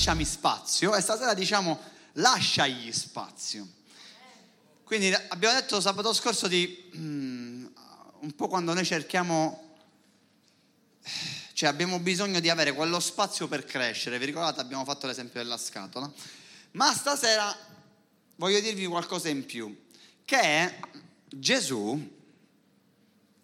lasciami 0.00 0.24
spazio 0.24 0.96
e 0.96 1.02
stasera 1.02 1.34
diciamo 1.34 1.78
lasciagli 2.14 2.90
spazio. 2.90 3.68
Quindi 4.82 5.12
abbiamo 5.12 5.54
detto 5.54 5.78
sabato 5.78 6.14
scorso 6.14 6.48
di 6.48 6.90
mm, 6.96 7.66
un 8.20 8.34
po' 8.34 8.48
quando 8.48 8.72
noi 8.72 8.86
cerchiamo, 8.86 9.76
cioè 11.52 11.68
abbiamo 11.68 11.98
bisogno 11.98 12.40
di 12.40 12.48
avere 12.48 12.72
quello 12.72 12.98
spazio 12.98 13.46
per 13.46 13.66
crescere. 13.66 14.18
Vi 14.18 14.24
ricordate, 14.24 14.62
abbiamo 14.62 14.84
fatto 14.84 15.06
l'esempio 15.06 15.42
della 15.42 15.58
scatola. 15.58 16.10
Ma 16.72 16.94
stasera 16.94 17.54
voglio 18.36 18.60
dirvi 18.60 18.86
qualcosa 18.86 19.28
in 19.28 19.44
più, 19.44 19.84
che 20.24 20.80
Gesù, 21.28 22.18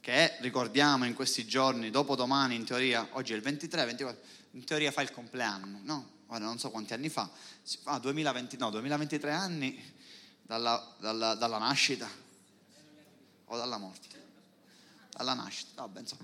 che 0.00 0.36
ricordiamo 0.40 1.04
in 1.04 1.12
questi 1.12 1.46
giorni, 1.46 1.90
dopodomani 1.90 2.54
in 2.54 2.64
teoria, 2.64 3.06
oggi 3.12 3.34
è 3.34 3.36
il 3.36 3.42
23, 3.42 3.84
24, 3.84 4.22
in 4.52 4.64
teoria 4.64 4.90
fa 4.90 5.02
il 5.02 5.10
compleanno, 5.10 5.80
no? 5.82 6.14
Ora 6.28 6.44
non 6.44 6.58
so 6.58 6.70
quanti 6.70 6.92
anni 6.92 7.08
fa, 7.08 7.28
ah, 7.84 7.98
2020, 7.98 8.56
no, 8.56 8.70
2023 8.70 9.30
anni 9.30 9.94
dalla, 10.42 10.94
dalla, 10.98 11.34
dalla 11.34 11.58
nascita 11.58 12.08
o 13.44 13.56
dalla 13.56 13.78
morte 13.78 14.16
alla 15.18 15.34
nascita, 15.34 15.82
vabbè 15.82 16.00
insomma, 16.00 16.22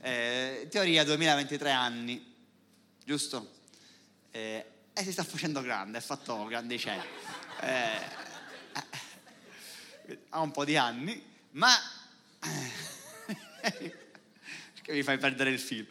eh, 0.00 0.66
teoria 0.70 1.04
2023 1.04 1.70
anni, 1.70 2.34
giusto? 3.04 3.58
Eh, 4.30 4.66
e 4.92 5.02
si 5.02 5.12
sta 5.12 5.24
facendo 5.24 5.60
grande, 5.60 5.98
è 5.98 6.00
fatto 6.00 6.44
grandicella. 6.46 7.04
Eh, 7.60 8.00
eh, 10.06 10.18
ha 10.30 10.40
un 10.40 10.50
po' 10.50 10.64
di 10.64 10.76
anni, 10.76 11.22
ma... 11.52 11.70
Perché 13.60 14.92
mi 14.92 15.02
fai 15.02 15.18
perdere 15.18 15.50
il 15.50 15.58
filo? 15.58 15.88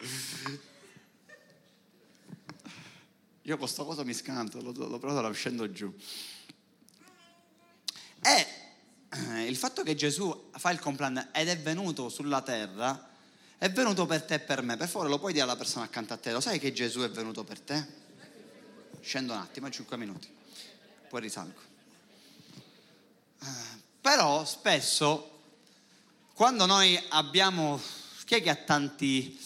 Io 3.50 3.58
con 3.58 3.66
sto 3.66 3.84
cosa 3.84 4.04
mi 4.04 4.14
scanto, 4.14 4.60
l'ho, 4.60 4.70
l'ho 4.70 4.98
provato 5.00 5.32
scendo 5.32 5.72
giù. 5.72 5.92
E 8.22 8.46
eh, 9.08 9.42
il 9.48 9.56
fatto 9.56 9.82
che 9.82 9.96
Gesù 9.96 10.50
fa 10.52 10.70
il 10.70 10.78
compleanno 10.78 11.30
ed 11.32 11.48
è 11.48 11.58
venuto 11.58 12.08
sulla 12.10 12.42
terra, 12.42 13.10
è 13.58 13.68
venuto 13.72 14.06
per 14.06 14.22
te 14.22 14.34
e 14.34 14.38
per 14.38 14.62
me. 14.62 14.76
Per 14.76 14.86
favore 14.86 15.08
lo 15.08 15.18
puoi 15.18 15.32
dire 15.32 15.42
alla 15.42 15.56
persona 15.56 15.84
accanto 15.84 16.12
a 16.12 16.16
te, 16.16 16.30
lo 16.30 16.40
sai 16.40 16.60
che 16.60 16.72
Gesù 16.72 17.00
è 17.00 17.10
venuto 17.10 17.42
per 17.42 17.58
te? 17.58 17.84
Scendo 19.00 19.32
un 19.32 19.40
attimo, 19.40 19.68
5 19.68 19.96
minuti, 19.96 20.32
poi 21.08 21.20
risalgo. 21.20 21.60
Eh, 23.42 23.46
però 24.00 24.44
spesso, 24.44 25.40
quando 26.34 26.66
noi 26.66 26.96
abbiamo, 27.08 27.80
chi 28.26 28.36
è 28.36 28.42
che 28.42 28.50
ha 28.50 28.54
tanti, 28.54 29.36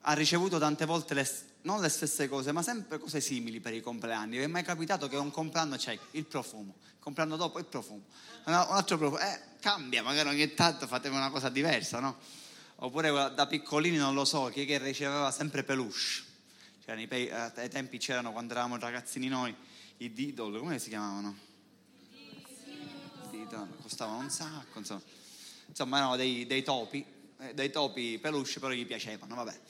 ha 0.00 0.14
ricevuto 0.14 0.58
tante 0.58 0.86
volte 0.86 1.12
le, 1.12 1.46
non 1.62 1.80
le 1.80 1.88
stesse 1.88 2.28
cose, 2.28 2.52
ma 2.52 2.62
sempre 2.62 2.98
cose 2.98 3.20
simili 3.20 3.60
per 3.60 3.74
i 3.74 3.80
compleanni? 3.80 4.38
Vi 4.38 4.44
è 4.44 4.46
mai 4.46 4.62
capitato 4.62 5.08
che 5.08 5.16
un 5.16 5.30
compleanno 5.30 5.76
c'è 5.76 5.98
il 6.12 6.24
profumo, 6.24 6.76
il 6.82 6.98
compleanno 7.00 7.36
dopo 7.36 7.58
il 7.58 7.64
profumo? 7.64 8.04
un 8.44 8.54
altro 8.54 8.96
profumo, 8.96 9.20
eh, 9.20 9.40
cambia, 9.60 10.02
magari 10.02 10.28
ogni 10.28 10.54
tanto 10.54 10.86
fate 10.86 11.08
una 11.08 11.30
cosa 11.30 11.48
diversa, 11.48 12.00
no? 12.00 12.16
Oppure 12.76 13.10
da 13.10 13.46
piccolini, 13.46 13.96
non 13.96 14.14
lo 14.14 14.24
so, 14.24 14.46
chi 14.46 14.62
è 14.62 14.66
che 14.66 14.78
riceveva 14.78 15.30
sempre 15.30 15.64
peluche? 15.64 16.26
Cioè, 16.84 16.94
nei, 16.94 17.08
eh, 17.08 17.52
ai 17.54 17.68
tempi 17.68 17.98
c'erano, 17.98 18.32
quando 18.32 18.52
eravamo 18.52 18.78
ragazzini 18.78 19.28
noi, 19.28 19.54
i 19.98 20.12
Didol, 20.12 20.58
come 20.58 20.78
si 20.78 20.88
chiamavano? 20.88 21.36
Didol, 23.30 23.76
costavano 23.82 24.20
un 24.20 24.30
sacco, 24.30 24.78
insomma. 24.78 25.02
Insomma, 25.66 25.98
erano 25.98 26.16
dei, 26.16 26.46
dei 26.46 26.62
topi, 26.62 27.04
eh, 27.40 27.52
dei 27.52 27.70
topi 27.70 28.18
peluche, 28.18 28.58
però 28.58 28.72
gli 28.72 28.86
piacevano, 28.86 29.34
vabbè. 29.34 29.60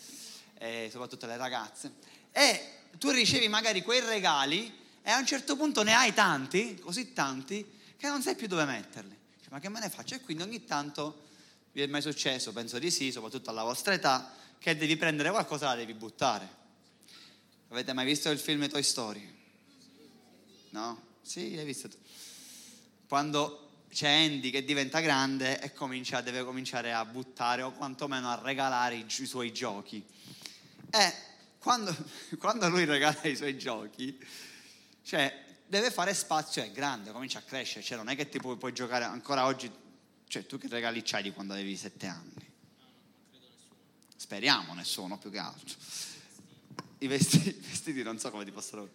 E 0.58 0.88
soprattutto 0.90 1.26
le 1.26 1.36
ragazze. 1.36 1.92
E 2.32 2.76
tu 2.98 3.10
ricevi 3.10 3.48
magari 3.48 3.82
quei 3.82 4.00
regali 4.00 4.72
e 5.02 5.10
a 5.10 5.18
un 5.18 5.26
certo 5.26 5.56
punto 5.56 5.82
ne 5.82 5.94
hai 5.94 6.12
tanti, 6.12 6.78
così 6.78 7.12
tanti, 7.12 7.66
che 7.96 8.08
non 8.08 8.22
sai 8.22 8.34
più 8.34 8.46
dove 8.46 8.64
metterli. 8.64 9.16
Ma 9.50 9.60
che 9.60 9.68
me 9.68 9.80
ne 9.80 9.88
faccio? 9.88 10.14
E 10.14 10.20
quindi 10.20 10.42
ogni 10.42 10.64
tanto 10.64 11.26
vi 11.72 11.82
è 11.82 11.86
mai 11.86 12.02
successo, 12.02 12.52
penso 12.52 12.78
di 12.78 12.90
sì, 12.90 13.10
soprattutto 13.10 13.50
alla 13.50 13.62
vostra 13.62 13.94
età, 13.94 14.34
che 14.58 14.76
devi 14.76 14.96
prendere 14.96 15.30
qualcosa 15.30 15.66
e 15.66 15.68
la 15.68 15.74
devi 15.76 15.94
buttare. 15.94 16.56
Avete 17.68 17.92
mai 17.92 18.04
visto 18.04 18.28
il 18.30 18.38
film 18.38 18.68
Toy 18.68 18.82
Story? 18.82 19.36
No? 20.70 21.02
Sì, 21.22 21.56
hai 21.56 21.64
visto. 21.64 21.88
Quando 23.06 23.84
c'è 23.90 24.08
Andy 24.08 24.50
che 24.50 24.64
diventa 24.64 25.00
grande 25.00 25.60
e 25.60 25.72
comincia, 25.72 26.20
deve 26.20 26.44
cominciare 26.44 26.92
a 26.92 27.04
buttare 27.04 27.62
o 27.62 27.72
quantomeno 27.72 28.30
a 28.30 28.40
regalare 28.42 28.96
i, 28.96 29.06
i 29.06 29.26
suoi 29.26 29.52
giochi. 29.52 30.04
E 30.90 31.12
quando, 31.58 31.94
quando 32.38 32.68
lui 32.68 32.84
regala 32.84 33.22
i 33.24 33.36
suoi 33.36 33.56
giochi, 33.58 34.18
cioè 35.02 35.44
deve 35.66 35.90
fare 35.90 36.14
spazio, 36.14 36.62
è 36.62 36.70
grande, 36.70 37.12
comincia 37.12 37.40
a 37.40 37.42
crescere, 37.42 37.84
cioè 37.84 37.96
non 37.96 38.08
è 38.08 38.16
che 38.16 38.28
ti 38.28 38.38
puoi, 38.38 38.56
puoi 38.56 38.72
giocare 38.72 39.04
ancora 39.04 39.44
oggi, 39.44 39.70
cioè 40.26 40.46
tu 40.46 40.58
che 40.58 40.68
regali 40.68 41.02
c'hai 41.02 41.22
di 41.22 41.32
quando 41.32 41.52
avevi 41.52 41.76
sette 41.76 42.06
anni? 42.06 42.46
Speriamo 44.16 44.74
nessuno 44.74 45.18
più 45.18 45.30
che 45.30 45.38
altro. 45.38 45.76
I 46.98 47.06
vestiti, 47.06 47.48
i 47.48 47.60
vestiti 47.60 48.02
non 48.02 48.18
so 48.18 48.30
come 48.30 48.44
ti 48.44 48.50
possono 48.50 48.88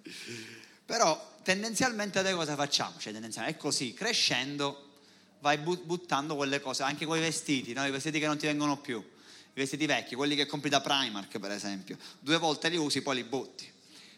però 0.86 1.38
tendenzialmente 1.44 2.22
noi 2.22 2.34
cosa 2.34 2.56
facciamo? 2.56 3.00
Cioè 3.00 3.14
tendenzialmente 3.14 3.58
è 3.58 3.62
così, 3.62 3.94
crescendo 3.94 4.92
vai 5.40 5.58
buttando 5.58 6.36
quelle 6.36 6.62
cose, 6.62 6.84
anche 6.84 7.06
quei 7.06 7.20
vestiti, 7.20 7.74
no? 7.74 7.86
i 7.86 7.92
vestiti 7.92 8.18
che 8.18 8.28
non 8.28 8.38
ti 8.38 8.46
vengono 8.46 8.78
più, 8.78 9.04
i 9.54 9.60
vestiti 9.60 9.86
vecchi, 9.86 10.16
quelli 10.16 10.36
che 10.36 10.46
compri 10.46 10.70
da 10.70 10.82
Primark 10.82 11.40
per 11.40 11.52
esempio, 11.52 11.98
due 12.20 12.38
volte 12.38 12.70
li 12.70 12.78
usi 12.78 13.02
poi 13.02 13.16
li 13.16 13.24
butti, 13.24 13.72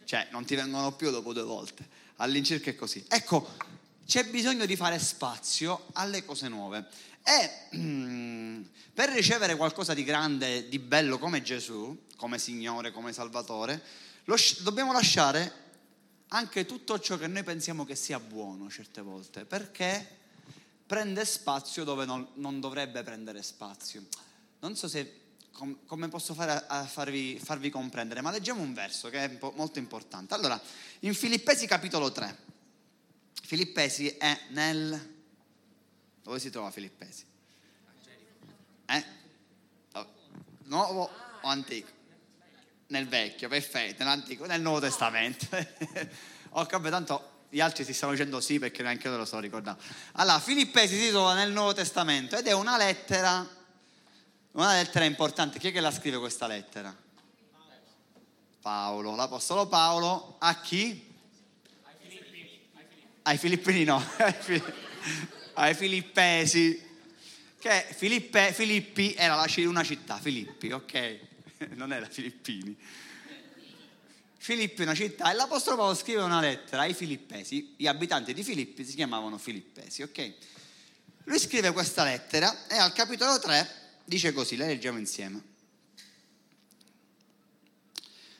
cioè 0.05 0.27
non 0.31 0.45
ti 0.45 0.55
vengono 0.55 0.93
più 0.93 1.11
dopo 1.11 1.33
due 1.33 1.43
volte 1.43 2.03
all'incirca 2.17 2.69
è 2.69 2.75
così. 2.75 3.03
Ecco, 3.07 3.55
c'è 4.05 4.25
bisogno 4.25 4.65
di 4.65 4.75
fare 4.75 4.99
spazio 4.99 5.87
alle 5.93 6.23
cose 6.23 6.47
nuove. 6.47 6.87
E 7.23 7.75
mm, 7.75 8.61
per 8.93 9.09
ricevere 9.09 9.55
qualcosa 9.55 9.93
di 9.93 10.03
grande, 10.03 10.67
di 10.69 10.79
bello 10.79 11.17
come 11.17 11.41
Gesù, 11.41 12.03
come 12.15 12.37
Signore, 12.37 12.91
come 12.91 13.13
Salvatore, 13.13 13.81
lo, 14.25 14.35
dobbiamo 14.59 14.93
lasciare 14.93 15.63
anche 16.29 16.65
tutto 16.65 16.99
ciò 16.99 17.17
che 17.17 17.27
noi 17.27 17.43
pensiamo 17.43 17.85
che 17.85 17.95
sia 17.95 18.19
buono 18.19 18.69
certe 18.69 19.01
volte, 19.01 19.45
perché 19.45 20.23
prende 20.85 21.25
spazio 21.25 21.83
dove 21.83 22.05
non, 22.05 22.27
non 22.35 22.59
dovrebbe 22.59 23.01
prendere 23.03 23.41
spazio. 23.41 24.05
Non 24.59 24.75
so 24.75 24.87
se 24.87 25.21
com, 25.55 25.77
come 25.85 26.09
posso 26.09 26.33
fare 26.33 26.65
a, 26.67 26.85
farvi, 26.85 27.39
farvi, 27.41 27.69
comprendere, 27.69 28.21
ma 28.21 28.29
leggiamo 28.29 28.61
un 28.61 28.73
verso 28.73 29.09
che 29.09 29.23
è 29.23 29.39
molto 29.55 29.79
importante. 29.79 30.33
Allora, 30.33 30.59
in 30.99 31.15
Filippesi 31.15 31.65
capitolo 31.65 32.11
3, 32.11 32.37
Filippesi 33.41 34.09
è 34.09 34.37
nel... 34.49 35.13
Dove 36.21 36.39
si 36.39 36.49
trova 36.49 36.71
Filippesi? 36.71 37.23
Eh? 38.87 39.03
Oh, 39.93 40.07
nuovo 40.63 41.09
o 41.41 41.47
antico? 41.47 41.93
Nel 42.87 43.07
vecchio, 43.07 43.47
perfetto, 43.47 44.03
nell'antico, 44.03 44.45
nel 44.45 44.61
Nuovo 44.61 44.81
Testamento. 44.81 45.47
Ho 46.57 46.65
capito, 46.65 46.89
tanto 46.89 47.33
gli 47.49 47.61
altri 47.61 47.83
si 47.83 47.93
stanno 47.93 48.11
dicendo 48.11 48.41
sì 48.41 48.59
perché 48.59 48.83
neanche 48.83 49.07
io 49.07 49.15
lo 49.15 49.25
so 49.25 49.39
ricordare. 49.39 49.79
Allora, 50.13 50.39
Filippesi 50.39 50.99
si 50.99 51.09
trova 51.09 51.33
nel 51.33 51.51
Nuovo 51.51 51.73
Testamento 51.73 52.35
ed 52.35 52.47
è 52.47 52.51
una 52.51 52.77
lettera 52.77 53.54
una 54.55 54.73
lettera 54.73 55.05
importante, 55.05 55.59
chi 55.59 55.67
è 55.67 55.71
che 55.71 55.81
la 55.81 55.91
scrive 55.91 56.17
questa 56.17 56.47
lettera? 56.47 56.95
Paolo, 58.61 59.15
l'Apostolo 59.15 59.67
Paolo 59.67 60.37
a 60.39 60.59
chi? 60.61 61.13
Ai 61.83 61.95
Filippini. 61.99 62.61
Ai 63.23 63.37
Filippini 63.37 63.83
no, 63.83 64.01
ai 65.55 65.75
Filippesi. 65.75 66.83
Che 67.59 67.85
Filippe, 67.91 68.53
Filippi 68.53 69.13
era 69.13 69.45
una 69.65 69.83
città, 69.83 70.17
Filippi, 70.17 70.71
ok? 70.71 71.19
Non 71.75 71.91
era 71.91 72.07
Filippini. 72.07 72.77
Filippi 74.37 74.81
è 74.81 74.85
una 74.85 74.95
città 74.95 75.31
e 75.31 75.33
l'Apostolo 75.33 75.75
Paolo 75.75 75.95
scrive 75.95 76.21
una 76.21 76.39
lettera 76.39 76.83
ai 76.83 76.93
Filippesi, 76.93 77.73
gli 77.77 77.87
abitanti 77.87 78.33
di 78.33 78.43
Filippi 78.43 78.85
si 78.85 78.95
chiamavano 78.95 79.37
Filippesi, 79.37 80.01
ok? 80.03 80.33
Lui 81.25 81.39
scrive 81.39 81.71
questa 81.71 82.03
lettera 82.03 82.67
e 82.67 82.77
al 82.77 82.93
capitolo 82.93 83.39
3 83.39 83.83
dice 84.05 84.31
così, 84.31 84.55
la 84.55 84.65
leggiamo 84.65 84.99
insieme. 84.99 85.53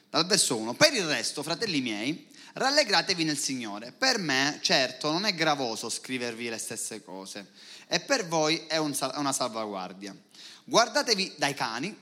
Dal 0.08 0.24
verso 0.26 0.56
1, 0.56 0.74
per 0.74 0.94
il 0.94 1.04
resto, 1.04 1.42
fratelli 1.42 1.80
miei, 1.80 2.28
rallegratevi 2.54 3.24
nel 3.24 3.36
Signore. 3.36 3.92
Per 3.92 4.18
me, 4.18 4.58
certo, 4.62 5.10
non 5.10 5.26
è 5.26 5.34
gravoso 5.34 5.90
scrivervi 5.90 6.48
le 6.48 6.58
stesse 6.58 7.04
cose 7.04 7.50
e 7.86 8.00
per 8.00 8.26
voi 8.26 8.64
è 8.66 8.78
un, 8.78 8.96
una 9.16 9.32
salvaguardia. 9.32 10.16
Guardatevi 10.64 11.34
dai 11.36 11.54
cani, 11.54 11.94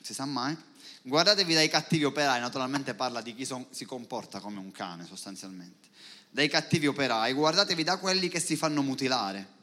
si 0.00 0.14
sa 0.14 0.26
mai, 0.26 0.56
guardatevi 1.02 1.54
dai 1.54 1.68
cattivi 1.68 2.04
operai, 2.04 2.40
naturalmente 2.40 2.94
parla 2.94 3.20
di 3.20 3.34
chi 3.34 3.44
son, 3.44 3.66
si 3.70 3.84
comporta 3.84 4.38
come 4.38 4.58
un 4.58 4.70
cane 4.70 5.04
sostanzialmente, 5.04 5.88
dai 6.30 6.48
cattivi 6.48 6.86
operai, 6.86 7.32
guardatevi 7.32 7.82
da 7.82 7.96
quelli 7.98 8.28
che 8.28 8.40
si 8.40 8.56
fanno 8.56 8.82
mutilare 8.82 9.56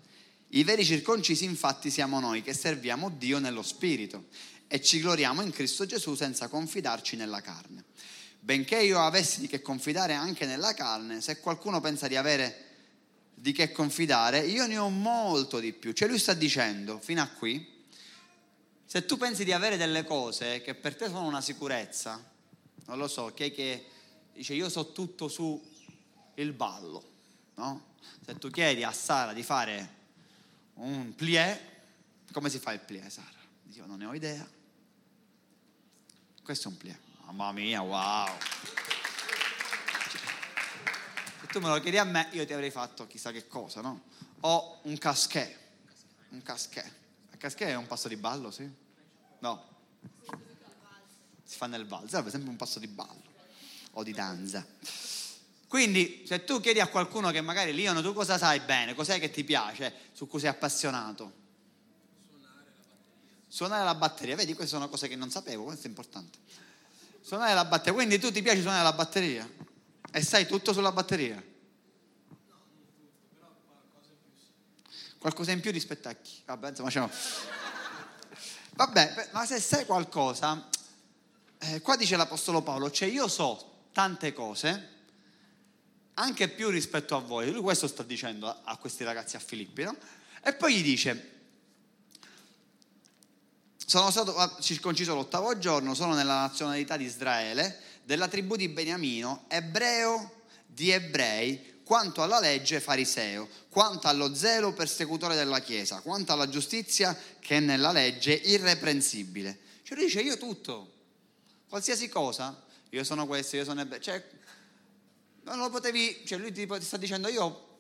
i 0.56 0.64
veri 0.64 0.86
circoncisi 0.86 1.44
infatti 1.44 1.90
siamo 1.90 2.20
noi 2.20 2.42
che 2.42 2.54
serviamo 2.54 3.10
Dio 3.10 3.40
nello 3.40 3.62
Spirito 3.62 4.28
e 4.68 4.82
ci 4.82 5.00
gloriamo 5.00 5.42
in 5.42 5.52
Cristo 5.52 5.86
Gesù 5.86 6.16
senza 6.16 6.48
confidarci 6.48 7.16
nella 7.18 7.42
carne. 7.42 7.84
benché 8.40 8.82
io 8.82 9.00
avessi 9.02 9.40
di 9.40 9.48
che 9.48 9.62
confidare 9.62 10.14
anche 10.14 10.46
nella 10.46 10.74
carne, 10.76 11.20
se 11.20 11.40
qualcuno 11.40 11.82
pensa 11.82 12.08
di 12.08 12.16
avere 12.16 12.64
di 13.34 13.52
che 13.52 13.72
confidare, 13.72 14.40
io 14.40 14.68
ne 14.68 14.78
ho 14.78 14.90
molto 14.90 15.60
di 15.60 15.74
più. 15.74 15.94
Cioè 15.94 16.08
lui 16.08 16.20
sta 16.20 16.36
dicendo, 16.36 17.00
fino 17.00 17.24
a 17.24 17.28
qui, 17.28 17.84
se 18.86 19.06
tu 19.06 19.18
pensi 19.18 19.44
di 19.44 19.52
avere 19.52 19.78
delle 19.78 20.04
cose 20.04 20.62
che 20.62 20.76
per 20.76 20.96
te 20.96 21.08
sono 21.08 21.26
una 21.26 21.42
sicurezza, 21.42 22.24
non 22.86 22.98
lo 23.00 23.08
so, 23.08 23.34
che, 23.34 23.52
che 23.52 23.86
dice 24.32 24.54
io 24.54 24.70
so 24.70 24.92
tutto 24.92 25.28
su 25.28 25.60
il 26.36 26.54
ballo, 26.54 27.04
no? 27.56 27.94
Se 28.24 28.38
tu 28.38 28.50
chiedi 28.52 28.84
a 28.84 28.92
Sara 28.92 29.34
di 29.34 29.44
fare 29.44 29.95
un 30.76 31.14
plié, 31.16 31.74
come 32.32 32.50
si 32.50 32.60
fa 32.60 32.72
il 32.74 32.80
plié, 32.80 33.10
Sara? 33.10 33.30
Io 33.74 33.86
non 33.86 33.98
ne 33.98 34.06
ho 34.06 34.14
idea. 34.14 34.48
Questo 36.44 36.68
è 36.68 36.72
un 36.72 36.78
plié. 36.78 37.00
Mamma 37.26 37.52
mia, 37.52 37.82
wow. 37.82 38.30
Se 41.42 41.48
tu 41.48 41.60
me 41.60 41.70
lo 41.70 41.80
chiedi 41.80 41.98
a 41.98 42.04
me, 42.04 42.30
io 42.32 42.46
ti 42.46 42.54
avrei 42.54 42.72
fatto 42.72 43.08
chissà 43.08 43.32
che 43.32 43.48
cosa, 43.48 43.82
no? 43.82 44.04
O 44.42 44.80
un 44.84 44.98
casquet. 44.98 45.58
Un 46.30 46.42
casquet. 46.42 46.92
Il 47.32 47.38
casquet 47.38 47.70
è 47.70 47.76
un 47.76 47.88
passo 47.88 48.08
di 48.08 48.16
ballo, 48.16 48.52
sì? 48.52 48.70
No. 49.40 49.74
Si 51.44 51.58
fa 51.58 51.68
nel 51.68 51.86
ballo, 51.86 52.08
serve 52.08 52.30
sempre 52.30 52.50
un 52.50 52.56
passo 52.56 52.80
di 52.80 52.88
ballo 52.88 53.24
o 53.92 54.04
di 54.04 54.12
danza. 54.12 54.66
Quindi 55.68 56.24
se 56.26 56.44
tu 56.44 56.60
chiedi 56.60 56.80
a 56.80 56.88
qualcuno 56.88 57.32
che 57.32 57.42
magari 57.42 57.74
Leon 57.74 58.02
tu 58.02 58.14
cosa 58.14 58.38
sai 58.38 58.60
bene, 58.60 58.94
cos'è 58.94 59.20
che 59.20 59.32
ti 59.32 59.44
piace, 59.44 59.94
su 60.14 60.28
cui 60.28 60.40
sei 60.40 60.50
appassionato? 60.50 61.44
Suonare 63.48 63.84
la 63.84 63.96
batteria, 63.96 64.36
vedi 64.36 64.54
queste 64.54 64.76
sono 64.76 64.90
cose 64.90 65.08
che 65.08 65.16
non 65.16 65.30
sapevo, 65.30 65.64
questo 65.64 65.88
è 65.88 65.90
importante. 65.90 66.38
Suonare 67.22 67.54
la 67.54 67.66
batteria, 67.66 67.94
quindi 67.94 68.20
tu 68.20 68.32
ti 68.32 68.42
piace 68.42 68.62
suonare 68.62 68.84
la 68.84 68.94
batteria 68.94 69.50
e 70.12 70.22
sai 70.22 70.46
tutto 70.46 70.74
sulla 70.74 70.92
batteria? 70.92 71.42
Qualcosa 75.18 75.52
in 75.52 75.60
più 75.60 75.72
rispetto 75.72 76.08
a 76.08 76.14
chi? 76.14 76.42
Vabbè, 76.46 76.70
insomma, 76.70 76.90
c'è... 76.90 77.10
Vabbè, 78.76 79.30
ma 79.32 79.46
se 79.46 79.60
sai 79.60 79.86
qualcosa, 79.86 80.70
eh, 81.60 81.82
qua 81.82 81.96
dice 81.96 82.16
l'Apostolo 82.16 82.62
Paolo, 82.62 82.92
cioè 82.92 83.08
io 83.08 83.28
so 83.28 83.88
tante 83.92 84.34
cose, 84.34 84.95
anche 86.16 86.48
più 86.50 86.70
rispetto 86.70 87.16
a 87.16 87.20
voi. 87.20 87.52
Lui 87.52 87.62
questo 87.62 87.88
sta 87.88 88.04
dicendo 88.04 88.48
a, 88.64 88.78
questi 88.78 89.04
ragazzi 89.04 89.36
a 89.36 89.40
Filippi, 89.40 89.84
no? 89.84 89.96
E 90.44 90.54
poi 90.54 90.76
gli 90.76 90.84
dice, 90.84 91.32
sono 93.86 94.12
stato 94.12 94.58
circonciso 94.62 95.16
l'ottavo 95.16 95.58
giorno, 95.58 95.94
sono 95.94 96.14
nella 96.14 96.42
nazionalità 96.42 96.98
di 96.98 97.06
Israele, 97.06 97.80
della 98.04 98.28
tribù 98.28 98.56
di 98.56 98.68
Beniamino, 98.68 99.46
ebreo 99.48 100.44
di 100.66 100.92
ebrei, 100.92 101.74
quanto 101.84 102.24
alla 102.24 102.40
legge 102.40 102.80
fariseo, 102.80 103.48
quanto 103.70 104.08
allo 104.08 104.34
zelo 104.34 104.74
persecutore 104.74 105.36
della 105.36 105.60
Chiesa, 105.60 106.02
quanto 106.02 106.34
alla 106.34 106.50
giustizia 106.50 107.18
che 107.40 107.58
è 107.58 107.60
nella 107.60 107.92
legge 107.92 108.34
irreprensibile. 108.34 109.60
Cioè 109.84 109.96
lui 109.96 110.08
dice 110.08 110.22
io 110.22 110.38
tutto, 110.38 110.92
qualsiasi 111.70 112.10
cosa, 112.10 112.64
io 112.90 113.04
sono 113.04 113.28
questo, 113.28 113.56
io 113.56 113.64
sono 113.64 113.82
ebreo, 113.82 114.00
cioè 114.00 114.24
non 115.46 115.60
lo 115.60 115.70
potevi, 115.70 116.24
cioè 116.26 116.38
lui 116.38 116.52
ti, 116.52 116.68
sta 116.82 116.98
dicendo 116.98 117.28
io, 117.28 117.78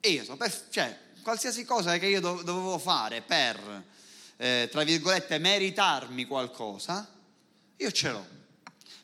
io 0.00 0.36
per, 0.36 0.68
cioè 0.70 0.98
qualsiasi 1.22 1.64
cosa 1.64 1.98
che 1.98 2.06
io 2.06 2.20
dovevo 2.20 2.78
fare 2.78 3.20
per, 3.20 3.84
eh, 4.36 4.68
tra 4.70 4.84
virgolette, 4.84 5.38
meritarmi 5.38 6.24
qualcosa, 6.24 7.08
io 7.76 7.90
ce 7.90 8.10
l'ho. 8.10 8.26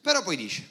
Però 0.00 0.22
poi 0.22 0.36
dice, 0.36 0.68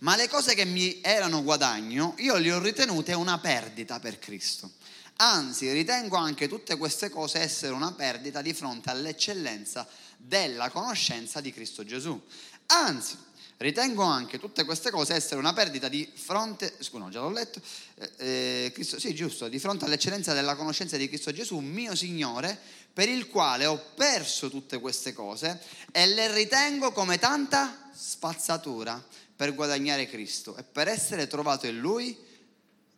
ma 0.00 0.16
le 0.16 0.28
cose 0.28 0.54
che 0.54 0.66
mi 0.66 1.00
erano 1.00 1.42
guadagno, 1.42 2.14
io 2.18 2.36
le 2.36 2.52
ho 2.52 2.60
ritenute 2.60 3.14
una 3.14 3.38
perdita 3.38 3.98
per 4.00 4.18
Cristo. 4.18 4.72
Anzi, 5.18 5.72
ritengo 5.72 6.16
anche 6.16 6.46
tutte 6.46 6.76
queste 6.76 7.08
cose 7.08 7.38
essere 7.38 7.72
una 7.72 7.92
perdita 7.92 8.42
di 8.42 8.52
fronte 8.52 8.90
all'eccellenza 8.90 9.88
della 10.18 10.68
conoscenza 10.68 11.40
di 11.40 11.52
Cristo 11.52 11.84
Gesù. 11.84 12.22
Anzi, 12.66 13.16
ritengo 13.58 14.02
anche 14.02 14.38
tutte 14.38 14.64
queste 14.64 14.90
cose 14.90 15.14
essere 15.14 15.40
una 15.40 15.52
perdita 15.52 15.88
di 15.88 16.10
fronte, 16.12 16.74
scusa, 16.78 17.04
no, 17.04 17.10
già 17.10 17.20
l'ho 17.20 17.30
letto, 17.30 17.60
eh, 17.94 18.12
eh, 18.16 18.72
Cristo, 18.72 18.98
sì, 18.98 19.14
giusto, 19.14 19.48
di 19.48 19.58
fronte 19.58 19.84
all'eccellenza 19.84 20.32
della 20.34 20.56
conoscenza 20.56 20.96
di 20.96 21.08
Cristo 21.08 21.32
Gesù, 21.32 21.58
mio 21.58 21.94
Signore, 21.94 22.58
per 22.92 23.08
il 23.08 23.28
quale 23.28 23.66
ho 23.66 23.78
perso 23.94 24.48
tutte 24.48 24.80
queste 24.80 25.12
cose 25.12 25.60
e 25.92 26.06
le 26.06 26.32
ritengo 26.32 26.92
come 26.92 27.18
tanta 27.18 27.90
spazzatura 27.92 29.04
per 29.36 29.54
guadagnare 29.54 30.08
Cristo 30.08 30.56
e 30.56 30.62
per 30.62 30.88
essere 30.88 31.26
trovato 31.26 31.66
in 31.66 31.78
Lui, 31.78 32.16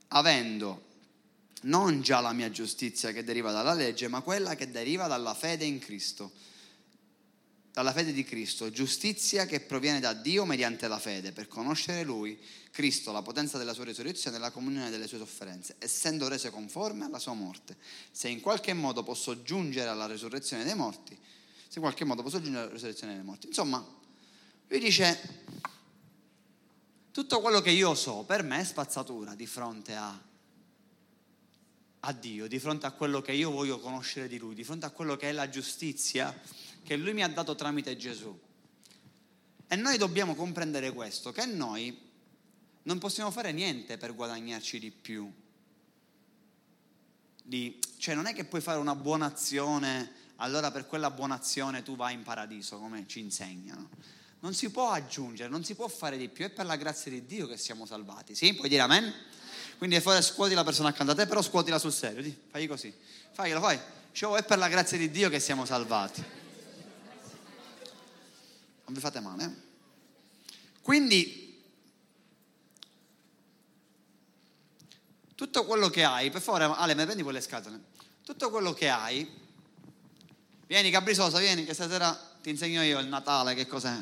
avendo 0.08 0.86
non 1.62 2.00
già 2.00 2.20
la 2.20 2.32
mia 2.32 2.50
giustizia 2.50 3.10
che 3.10 3.24
deriva 3.24 3.50
dalla 3.50 3.74
legge, 3.74 4.06
ma 4.06 4.20
quella 4.20 4.54
che 4.54 4.70
deriva 4.70 5.08
dalla 5.08 5.34
fede 5.34 5.64
in 5.64 5.80
Cristo. 5.80 6.30
Dalla 7.78 7.92
fede 7.92 8.12
di 8.12 8.24
Cristo, 8.24 8.72
giustizia 8.72 9.46
che 9.46 9.60
proviene 9.60 10.00
da 10.00 10.12
Dio 10.12 10.44
mediante 10.44 10.88
la 10.88 10.98
fede, 10.98 11.30
per 11.30 11.46
conoscere 11.46 12.02
Lui, 12.02 12.36
Cristo, 12.72 13.12
la 13.12 13.22
potenza 13.22 13.56
della 13.56 13.72
sua 13.72 13.84
risurrezione 13.84 14.36
e 14.36 14.40
la 14.40 14.50
comunione 14.50 14.90
delle 14.90 15.06
sue 15.06 15.18
sofferenze, 15.18 15.76
essendo 15.78 16.26
reso 16.26 16.50
conforme 16.50 17.04
alla 17.04 17.20
sua 17.20 17.34
morte. 17.34 17.76
Se 18.10 18.26
in 18.26 18.40
qualche 18.40 18.72
modo 18.72 19.04
posso 19.04 19.44
giungere 19.44 19.88
alla 19.88 20.08
risurrezione 20.08 20.64
dei 20.64 20.74
morti, 20.74 21.16
se 21.68 21.74
in 21.78 21.82
qualche 21.82 22.04
modo 22.04 22.24
posso 22.24 22.40
giungere 22.42 22.64
alla 22.64 22.72
risurrezione 22.72 23.14
dei 23.14 23.22
morti. 23.22 23.46
Insomma, 23.46 23.86
lui 24.66 24.80
dice, 24.80 25.44
tutto 27.12 27.40
quello 27.40 27.60
che 27.60 27.70
io 27.70 27.94
so 27.94 28.24
per 28.24 28.42
me 28.42 28.58
è 28.58 28.64
spazzatura 28.64 29.36
di 29.36 29.46
fronte 29.46 29.94
a, 29.94 30.20
a 32.00 32.12
Dio, 32.12 32.48
di 32.48 32.58
fronte 32.58 32.86
a 32.86 32.90
quello 32.90 33.22
che 33.22 33.30
io 33.30 33.52
voglio 33.52 33.78
conoscere 33.78 34.26
di 34.26 34.36
Lui, 34.36 34.56
di 34.56 34.64
fronte 34.64 34.84
a 34.84 34.90
quello 34.90 35.16
che 35.16 35.28
è 35.28 35.32
la 35.32 35.48
giustizia 35.48 36.36
che 36.88 36.96
Lui 36.96 37.12
mi 37.12 37.22
ha 37.22 37.28
dato 37.28 37.54
tramite 37.54 37.98
Gesù. 37.98 38.34
E 39.68 39.76
noi 39.76 39.98
dobbiamo 39.98 40.34
comprendere 40.34 40.90
questo, 40.90 41.32
che 41.32 41.44
noi 41.44 41.94
non 42.84 42.96
possiamo 42.96 43.30
fare 43.30 43.52
niente 43.52 43.98
per 43.98 44.14
guadagnarci 44.14 44.78
di 44.78 44.90
più. 44.90 45.30
Di, 47.44 47.78
cioè 47.98 48.14
non 48.14 48.24
è 48.24 48.32
che 48.32 48.46
puoi 48.46 48.62
fare 48.62 48.78
una 48.78 48.94
buona 48.94 49.26
azione, 49.26 50.12
allora 50.36 50.70
per 50.70 50.86
quella 50.86 51.10
buona 51.10 51.34
azione 51.34 51.82
tu 51.82 51.94
vai 51.94 52.14
in 52.14 52.22
paradiso, 52.22 52.78
come 52.78 53.04
ci 53.06 53.20
insegnano 53.20 53.90
non 54.40 54.54
si 54.54 54.70
può 54.70 54.90
aggiungere, 54.90 55.48
non 55.48 55.64
si 55.64 55.74
può 55.74 55.88
fare 55.88 56.16
di 56.16 56.28
più, 56.28 56.44
è 56.44 56.48
per 56.48 56.64
la 56.64 56.76
grazia 56.76 57.10
di 57.10 57.26
Dio 57.26 57.48
che 57.48 57.56
siamo 57.56 57.86
salvati. 57.86 58.36
Sì? 58.36 58.54
Puoi 58.54 58.68
dire 58.68 58.82
amen? 58.82 59.12
Quindi 59.78 59.98
fuori 59.98 60.22
scuoti 60.22 60.54
la 60.54 60.62
persona 60.62 60.90
accanto 60.90 61.10
a 61.10 61.16
te, 61.16 61.26
però 61.26 61.42
scuotila 61.42 61.76
sul 61.76 61.92
serio, 61.92 62.32
fai 62.48 62.68
così, 62.68 62.94
faglielo, 63.32 63.58
fai. 63.58 63.80
Cioè, 64.12 64.38
è 64.38 64.44
per 64.44 64.58
la 64.58 64.68
grazia 64.68 64.96
di 64.96 65.10
Dio 65.10 65.28
che 65.28 65.40
siamo 65.40 65.64
salvati. 65.64 66.37
Non 68.88 68.96
vi 68.96 69.02
fate 69.02 69.20
male. 69.20 69.44
Eh? 69.44 69.50
Quindi, 70.80 71.62
tutto 75.34 75.66
quello 75.66 75.90
che 75.90 76.04
hai, 76.04 76.30
per 76.30 76.40
favore, 76.40 76.64
Ale, 76.64 76.94
mi 76.94 77.04
prendi 77.04 77.22
quelle 77.22 77.42
scatole. 77.42 77.78
Tutto 78.24 78.48
quello 78.48 78.72
che 78.72 78.88
hai, 78.88 79.30
vieni 80.66 80.90
Caprisosa, 80.90 81.38
vieni 81.38 81.66
che 81.66 81.74
stasera 81.74 82.14
ti 82.40 82.48
insegno 82.48 82.82
io 82.82 82.98
il 82.98 83.08
Natale, 83.08 83.54
che 83.54 83.66
cos'è. 83.66 83.92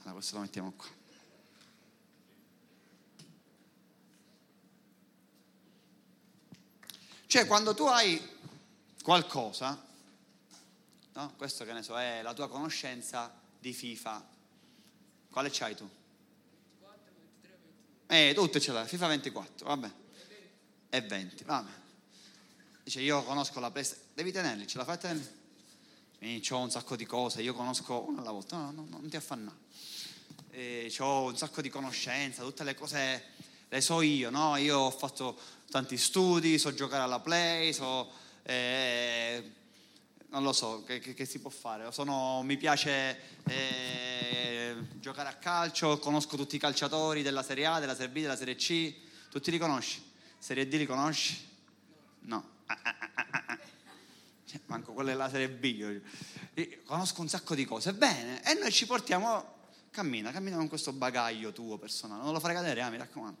Allora, 0.00 0.12
questo 0.12 0.34
lo 0.34 0.42
mettiamo 0.42 0.72
qua. 0.76 0.88
Cioè, 7.26 7.46
quando 7.46 7.74
tu 7.74 7.84
hai 7.84 8.20
qualcosa, 9.02 9.88
no? 11.14 11.34
questo 11.36 11.64
che 11.64 11.72
ne 11.72 11.82
so, 11.82 11.98
è 11.98 12.22
la 12.22 12.34
tua 12.34 12.48
conoscenza 12.48 13.32
di 13.58 13.72
FIFA, 13.72 14.28
quale 15.30 15.50
c'hai 15.50 15.74
tu? 15.76 15.88
Eh, 18.06 18.32
tutte 18.34 18.60
ce 18.60 18.72
l'hai, 18.72 18.86
FIFA 18.86 19.06
24, 19.06 19.66
vabbè. 19.66 19.90
E 20.90 21.00
20, 21.00 21.44
vabbè. 21.44 21.70
Dice, 22.82 23.00
io 23.00 23.22
conosco 23.22 23.60
la 23.60 23.70
PlayStation, 23.70 24.06
devi 24.14 24.32
tenerli, 24.32 24.66
ce 24.66 24.78
la 24.78 24.84
fai 24.84 24.98
tenere? 24.98 25.38
ho 26.50 26.58
un 26.58 26.70
sacco 26.70 26.96
di 26.96 27.06
cose, 27.06 27.40
io 27.40 27.54
conosco 27.54 28.04
una 28.06 28.20
alla 28.20 28.30
volta, 28.30 28.56
no, 28.56 28.70
no, 28.72 28.86
no 28.88 28.98
non 28.98 29.08
ti 29.08 29.16
affannare 29.16 29.56
eh, 30.50 30.92
ho 30.98 31.24
un 31.24 31.36
sacco 31.36 31.60
di 31.60 31.68
conoscenza, 31.68 32.42
tutte 32.42 32.64
le 32.64 32.74
cose 32.74 33.24
le 33.68 33.80
so 33.80 34.02
io, 34.02 34.30
no? 34.30 34.56
Io 34.56 34.78
ho 34.78 34.90
fatto 34.90 35.38
tanti 35.70 35.96
studi, 35.96 36.58
so 36.58 36.74
giocare 36.74 37.02
alla 37.02 37.20
play, 37.20 37.72
so... 37.72 38.10
Eh, 38.42 39.58
non 40.30 40.42
lo 40.42 40.52
so, 40.52 40.84
che, 40.84 41.00
che, 41.00 41.14
che, 41.14 41.24
si 41.24 41.40
può 41.40 41.50
fare? 41.50 41.90
Sono, 41.92 42.42
mi 42.42 42.56
piace 42.56 43.18
eh, 43.44 44.76
giocare 44.94 45.28
a 45.28 45.34
calcio, 45.34 45.98
conosco 45.98 46.36
tutti 46.36 46.56
i 46.56 46.58
calciatori 46.58 47.22
della 47.22 47.42
Serie 47.42 47.66
A, 47.66 47.80
della 47.80 47.94
Serie 47.94 48.10
B, 48.10 48.20
della 48.20 48.36
Serie 48.36 48.54
C, 48.54 48.94
tutti 49.28 49.50
li 49.50 49.58
conosci? 49.58 50.02
Serie 50.38 50.68
D 50.68 50.74
li 50.74 50.86
conosci? 50.86 51.48
No. 52.20 52.58
Ah, 52.66 52.78
ah, 52.82 52.96
ah, 53.46 53.58
cioè, 54.44 54.60
manco 54.66 54.92
quelle 54.92 55.12
della 55.12 55.28
serie 55.28 55.48
B, 55.48 55.64
io, 55.64 56.00
conosco 56.84 57.20
un 57.20 57.28
sacco 57.28 57.54
di 57.54 57.64
cose, 57.64 57.92
bene, 57.92 58.42
e 58.44 58.54
noi 58.54 58.70
ci 58.72 58.86
portiamo, 58.86 59.58
cammina, 59.90 60.30
cammina 60.30 60.56
con 60.56 60.68
questo 60.68 60.92
bagaglio 60.92 61.52
tuo 61.52 61.78
personale, 61.78 62.22
non 62.22 62.32
lo 62.32 62.40
fai 62.40 62.54
cadere, 62.54 62.82
ah, 62.82 62.90
mi 62.90 62.98
raccomando. 62.98 63.38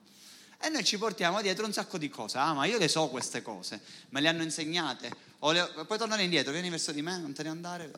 E 0.62 0.68
noi 0.68 0.84
ci 0.84 0.98
portiamo 0.98 1.40
dietro 1.40 1.64
un 1.66 1.72
sacco 1.72 1.98
di 1.98 2.08
cose, 2.08 2.38
ah 2.38 2.52
ma 2.52 2.64
io 2.66 2.78
le 2.78 2.86
so 2.86 3.08
queste 3.08 3.42
cose, 3.42 3.80
me 4.10 4.20
le 4.20 4.28
hanno 4.28 4.42
insegnate, 4.42 5.10
le, 5.52 5.84
puoi 5.86 5.98
tornare 5.98 6.22
indietro, 6.22 6.52
vieni 6.52 6.68
verso 6.68 6.92
di 6.92 7.02
me, 7.02 7.18
non 7.18 7.32
te 7.32 7.42
ne 7.42 7.48
andare. 7.48 7.90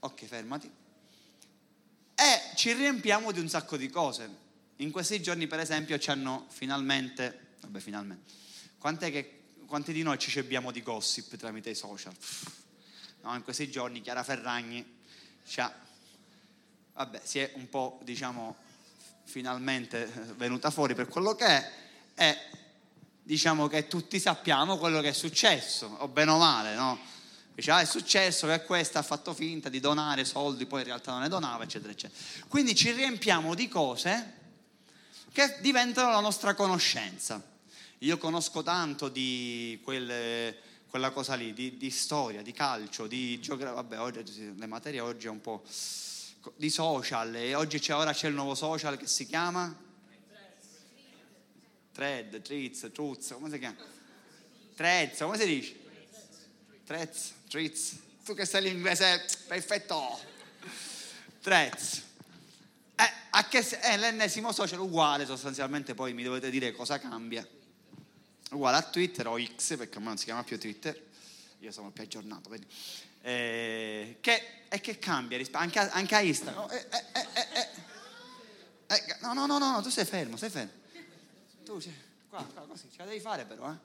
Ok, 0.00 0.24
fermati. 0.24 0.70
E 2.14 2.56
ci 2.56 2.72
riempiamo 2.72 3.30
di 3.30 3.40
un 3.40 3.48
sacco 3.48 3.76
di 3.76 3.88
cose. 3.88 4.44
In 4.76 4.90
questi 4.90 5.22
giorni, 5.22 5.46
per 5.46 5.60
esempio, 5.60 5.98
ci 5.98 6.10
hanno 6.10 6.46
finalmente, 6.48 7.54
vabbè, 7.60 7.78
finalmente, 7.78 9.10
che 9.10 9.40
quanti 9.66 9.92
di 9.92 10.02
noi 10.02 10.18
ci 10.18 10.30
cebiamo 10.30 10.70
di 10.70 10.82
gossip 10.82 11.36
tramite 11.36 11.70
i 11.70 11.74
social? 11.74 12.14
No, 13.22 13.34
in 13.34 13.42
questi 13.42 13.70
giorni 13.70 14.00
Chiara 14.00 14.22
Ferragni 14.22 14.84
ci 15.46 15.60
ha, 15.60 15.72
vabbè, 16.94 17.20
si 17.22 17.38
è 17.38 17.52
un 17.54 17.68
po', 17.68 18.00
diciamo, 18.02 18.56
finalmente 19.24 20.06
venuta 20.36 20.70
fuori 20.70 20.94
per 20.94 21.08
quello 21.08 21.34
che 21.34 21.46
è 21.46 21.72
e 22.14 22.36
diciamo 23.26 23.66
che 23.66 23.88
tutti 23.88 24.20
sappiamo 24.20 24.78
quello 24.78 25.00
che 25.00 25.08
è 25.08 25.12
successo, 25.12 25.96
o 25.98 26.06
bene 26.06 26.30
o 26.30 26.38
male, 26.38 26.76
no? 26.76 26.96
Dice, 27.52 27.72
ah, 27.72 27.80
è 27.80 27.84
successo 27.84 28.46
che 28.46 28.62
questa 28.62 29.00
ha 29.00 29.02
fatto 29.02 29.34
finta 29.34 29.68
di 29.68 29.80
donare 29.80 30.24
soldi, 30.24 30.64
poi 30.64 30.82
in 30.82 30.86
realtà 30.86 31.10
non 31.10 31.22
ne 31.22 31.28
donava, 31.28 31.64
eccetera, 31.64 31.90
eccetera. 31.90 32.22
Quindi 32.46 32.76
ci 32.76 32.92
riempiamo 32.92 33.56
di 33.56 33.66
cose 33.66 34.34
che 35.32 35.56
diventano 35.60 36.10
la 36.10 36.20
nostra 36.20 36.54
conoscenza. 36.54 37.42
Io 38.00 38.16
conosco 38.16 38.62
tanto 38.62 39.08
di 39.08 39.80
quelle, 39.82 40.56
quella 40.88 41.10
cosa 41.10 41.34
lì, 41.34 41.52
di, 41.52 41.76
di, 41.76 41.90
storia, 41.90 42.42
di 42.42 42.52
calcio, 42.52 43.08
di 43.08 43.40
geografia, 43.40 43.74
vabbè, 43.74 43.98
oggi, 43.98 44.54
le 44.56 44.66
materie 44.66 45.00
oggi 45.00 45.26
è 45.26 45.30
un 45.30 45.40
po' 45.40 45.64
di 46.54 46.70
social 46.70 47.34
e 47.34 47.56
oggi 47.56 47.80
c'è, 47.80 47.92
ora 47.92 48.12
c'è 48.12 48.28
il 48.28 48.34
nuovo 48.34 48.54
social 48.54 48.96
che 48.96 49.08
si 49.08 49.26
chiama 49.26 49.84
Thread, 51.96 52.42
Triz, 52.42 52.90
Truz, 52.92 53.32
come 53.32 53.48
si 53.48 53.58
chiama? 53.58 53.76
Trez, 54.74 55.16
come 55.16 55.38
si 55.38 55.46
dice? 55.46 55.74
Trez, 56.84 57.32
Triz, 57.48 57.96
tu 58.22 58.34
che 58.34 58.44
sei 58.44 58.64
l'inglese 58.64 59.24
perfetto. 59.46 60.20
Trez. 61.40 62.02
Eh, 62.96 63.46
che, 63.48 63.66
è 63.80 63.96
l'ennesimo 63.96 64.52
social 64.52 64.80
uguale 64.80 65.24
sostanzialmente, 65.24 65.94
poi 65.94 66.12
mi 66.12 66.22
dovete 66.22 66.50
dire 66.50 66.72
cosa 66.72 66.98
cambia 66.98 67.48
uguale 68.50 68.76
a 68.76 68.82
Twitter 68.82 69.28
o 69.28 69.42
X, 69.42 69.78
perché 69.78 69.94
ormai 69.96 70.08
non 70.08 70.18
si 70.18 70.24
chiama 70.24 70.44
più 70.44 70.58
Twitter, 70.58 71.02
io 71.60 71.72
sono 71.72 71.90
più 71.92 72.02
aggiornato, 72.02 72.50
quindi, 72.50 72.66
eh, 73.22 74.18
che, 74.20 74.64
e 74.68 74.80
che 74.82 74.98
cambia 74.98 75.40
anche, 75.52 75.78
a, 75.78 75.88
anche 75.92 76.14
a 76.14 76.20
Instagram. 76.20 76.70
Eh, 76.70 76.86
eh, 76.92 77.68
eh, 78.88 79.16
no, 79.22 79.32
no, 79.32 79.46
no, 79.46 79.56
no, 79.56 79.80
tu 79.80 79.88
sei 79.88 80.04
fermo, 80.04 80.36
sei 80.36 80.50
fermo. 80.50 80.84
Tu, 81.66 81.82
qua, 82.28 82.44
qua, 82.44 82.62
così, 82.62 82.88
ce 82.92 82.98
la 82.98 83.06
devi 83.06 83.18
fare 83.18 83.44
però, 83.44 83.72
eh. 83.72 83.76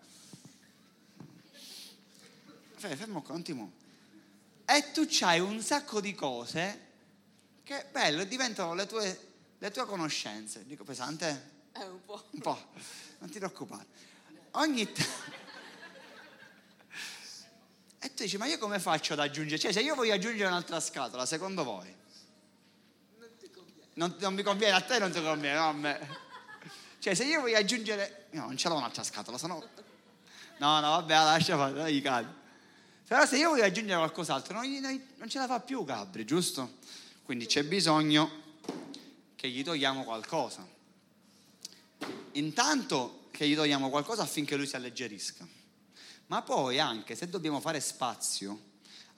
Fermo 2.75 3.23
qua, 3.23 3.33
un 3.33 3.39
attimo. 3.41 3.71
E 4.65 4.91
tu 4.91 5.07
c'hai 5.09 5.39
un 5.39 5.59
sacco 5.63 5.99
di 5.99 6.13
cose 6.13 6.89
che, 7.63 7.87
bello, 7.91 8.23
diventano 8.23 8.75
le 8.75 8.85
tue, 8.85 9.31
le 9.57 9.71
tue 9.71 9.85
conoscenze. 9.87 10.63
Dico 10.63 10.83
pesante? 10.83 11.49
Eh, 11.71 11.87
un 11.87 12.05
po'. 12.05 12.23
Un 12.29 12.39
po', 12.39 12.67
non 13.17 13.31
ti 13.31 13.39
preoccupare 13.39 13.85
ogni 14.51 14.85
tanto... 14.85 15.39
E 18.03 18.13
tu 18.13 18.23
dici, 18.23 18.37
ma 18.37 18.45
io 18.45 18.59
come 18.59 18.79
faccio 18.79 19.13
ad 19.13 19.19
aggiungere? 19.19 19.59
Cioè, 19.59 19.71
se 19.71 19.81
io 19.81 19.95
voglio 19.95 20.13
aggiungere 20.13 20.47
un'altra 20.47 20.79
scatola, 20.79 21.25
secondo 21.25 21.63
voi? 21.63 21.95
Non 23.17 23.29
ti 23.37 23.49
conviene. 23.49 23.89
Non, 23.93 24.15
non 24.19 24.35
mi 24.35 24.43
conviene, 24.43 24.75
a 24.75 24.81
te 24.81 24.99
non 24.99 25.11
ti 25.11 25.21
conviene, 25.21 25.55
no 25.55 25.69
a 25.69 25.73
me. 25.73 26.29
Cioè, 27.01 27.15
se 27.15 27.23
io 27.23 27.41
voglio 27.41 27.57
aggiungere... 27.57 28.27
No, 28.33 28.45
non 28.45 28.57
ce 28.57 28.69
l'ho 28.69 28.75
un'altra 28.75 29.01
scatola, 29.03 29.35
sennò... 29.39 29.57
No, 30.59 30.79
no, 30.79 30.89
vabbè, 30.91 31.13
lascia 31.13 31.57
fare, 31.57 31.91
gli 31.91 31.99
cadi. 31.99 32.31
Però 33.07 33.25
se 33.25 33.37
io 33.37 33.49
voglio 33.49 33.63
aggiungere 33.63 33.97
qualcos'altro, 33.97 34.53
non, 34.53 34.69
non 35.15 35.27
ce 35.27 35.39
la 35.39 35.47
fa 35.47 35.59
più 35.61 35.83
Gabri, 35.83 36.25
giusto? 36.25 36.77
Quindi 37.23 37.47
c'è 37.47 37.63
bisogno 37.63 38.29
che 39.35 39.49
gli 39.49 39.63
togliamo 39.63 40.03
qualcosa. 40.03 40.63
Intanto 42.33 43.23
che 43.31 43.47
gli 43.47 43.55
togliamo 43.55 43.89
qualcosa 43.89 44.21
affinché 44.21 44.55
lui 44.55 44.67
si 44.67 44.75
alleggerisca. 44.75 45.47
Ma 46.27 46.43
poi 46.43 46.79
anche 46.79 47.15
se 47.15 47.27
dobbiamo 47.27 47.59
fare 47.61 47.79
spazio 47.79 48.61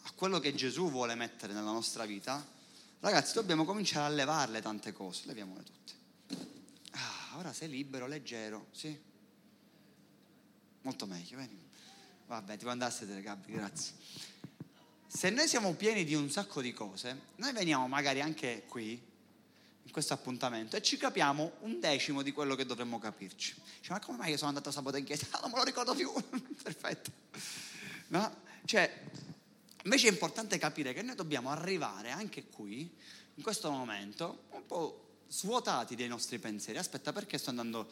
a 0.03 0.11
quello 0.15 0.39
che 0.39 0.55
Gesù 0.55 0.89
vuole 0.89 1.15
mettere 1.15 1.51
nella 1.51 1.71
nostra 1.71 2.05
vita, 2.05 2.41
ragazzi, 3.01 3.33
dobbiamo 3.33 3.65
cominciare 3.65 4.05
a 4.05 4.15
levarle 4.15 4.61
tante 4.61 4.93
cose, 4.93 5.23
leviamole 5.25 5.63
tutte. 5.63 5.82
Ah, 7.33 7.37
ora 7.37 7.51
sei 7.51 7.67
libero, 7.67 8.05
leggero, 8.05 8.67
sì? 8.69 8.95
Molto 10.81 11.07
meglio, 11.07 11.37
vedi? 11.37 11.57
Vabbè, 12.27 12.51
ti 12.53 12.59
puoi 12.59 12.73
andare 12.73 12.91
a 12.91 12.93
sedere, 12.93 13.23
grazie. 13.23 13.95
Se 15.07 15.31
noi 15.31 15.47
siamo 15.47 15.73
pieni 15.73 16.03
di 16.03 16.13
un 16.13 16.29
sacco 16.29 16.61
di 16.61 16.73
cose, 16.73 17.21
noi 17.37 17.51
veniamo 17.51 17.87
magari 17.87 18.21
anche 18.21 18.65
qui 18.67 19.01
in 19.81 19.91
questo 19.91 20.13
appuntamento 20.13 20.75
e 20.75 20.83
ci 20.83 20.95
capiamo 20.97 21.53
un 21.61 21.79
decimo 21.79 22.21
di 22.21 22.31
quello 22.31 22.53
che 22.53 22.67
dovremmo 22.67 22.99
capirci. 22.99 23.55
Dice, 23.79 23.91
ma 23.91 23.99
come 23.99 24.19
mai 24.19 24.29
io 24.29 24.37
sono 24.37 24.49
andato 24.49 24.69
sabato 24.69 24.97
in 24.97 25.03
chiesa? 25.03 25.25
Non 25.41 25.49
me 25.49 25.57
lo 25.57 25.63
ricordo 25.63 25.95
più. 25.95 26.13
Perfetto. 26.61 27.11
No? 28.09 28.41
Cioè, 28.63 29.05
invece 29.85 30.07
è 30.07 30.11
importante 30.11 30.59
capire 30.59 30.93
che 30.93 31.01
noi 31.01 31.15
dobbiamo 31.15 31.49
arrivare 31.49 32.11
anche 32.11 32.45
qui, 32.45 32.95
in 33.33 33.41
questo 33.41 33.71
momento, 33.71 34.43
un 34.51 34.65
po' 34.67 35.03
svuotati 35.33 35.95
dei 35.95 36.07
nostri 36.07 36.37
pensieri. 36.37 36.77
Aspetta, 36.77 37.11
perché 37.11 37.37
sto 37.39 37.49
andando 37.49 37.89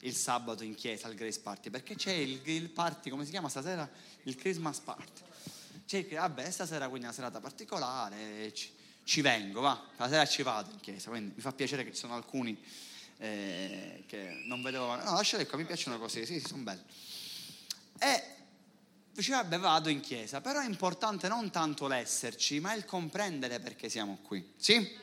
il 0.00 0.14
sabato 0.14 0.62
in 0.64 0.74
chiesa 0.74 1.06
al 1.06 1.14
Grace 1.14 1.40
Party? 1.40 1.70
Perché 1.70 1.94
c'è 1.94 2.12
il, 2.12 2.40
il 2.44 2.68
party, 2.68 3.08
come 3.08 3.24
si 3.24 3.30
chiama 3.30 3.48
stasera? 3.48 3.88
Il 4.24 4.36
Christmas 4.36 4.80
Party. 4.80 5.22
C'è, 5.86 6.06
vabbè, 6.06 6.50
stasera 6.50 6.88
quindi 6.88 7.06
è 7.06 7.08
una 7.08 7.14
serata 7.14 7.40
particolare, 7.40 8.52
ci, 8.52 8.70
ci 9.04 9.20
vengo, 9.22 9.60
va, 9.60 9.82
la 9.96 10.08
sera 10.08 10.26
ci 10.26 10.42
vado 10.42 10.70
in 10.70 10.80
chiesa, 10.80 11.10
quindi 11.10 11.32
mi 11.34 11.40
fa 11.40 11.52
piacere 11.52 11.84
che 11.84 11.92
ci 11.92 11.98
sono 11.98 12.14
alcuni 12.14 12.58
eh, 13.18 14.04
che 14.06 14.42
non 14.46 14.62
vedevo, 14.62 14.94
no 14.96 15.14
lasciate 15.14 15.46
qua, 15.46 15.58
mi 15.58 15.66
piacciono 15.66 15.98
così, 15.98 16.24
sì, 16.24 16.38
sì 16.40 16.46
sono 16.46 16.62
belli. 16.62 16.82
E 17.98 18.22
dice, 19.12 19.32
vabbè, 19.32 19.58
vado 19.58 19.88
in 19.90 20.00
chiesa, 20.00 20.40
però 20.40 20.60
è 20.60 20.66
importante 20.66 21.28
non 21.28 21.50
tanto 21.50 21.86
l'esserci, 21.86 22.60
ma 22.60 22.72
il 22.72 22.84
comprendere 22.86 23.60
perché 23.60 23.90
siamo 23.90 24.18
qui, 24.22 24.52
sì? 24.56 25.02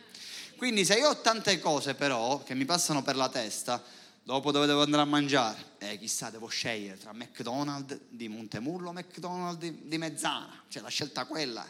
Quindi 0.61 0.85
se 0.85 0.93
io 0.93 1.09
ho 1.09 1.21
tante 1.21 1.57
cose 1.57 1.95
però 1.95 2.43
che 2.43 2.53
mi 2.53 2.65
passano 2.65 3.01
per 3.01 3.15
la 3.15 3.29
testa, 3.29 3.81
dopo 4.21 4.51
dove 4.51 4.67
devo 4.67 4.83
andare 4.83 5.01
a 5.01 5.05
mangiare, 5.05 5.57
eh, 5.79 5.97
chissà, 5.97 6.29
devo 6.29 6.45
scegliere 6.49 6.99
tra 6.99 7.13
McDonald's 7.13 7.99
di 8.09 8.27
Montemurlo 8.27 8.89
o 8.89 8.93
McDonald's 8.93 9.57
di, 9.57 9.97
Mezzana, 9.97 10.61
cioè 10.67 10.83
la 10.83 10.89
scelta 10.89 11.25
quella 11.25 11.65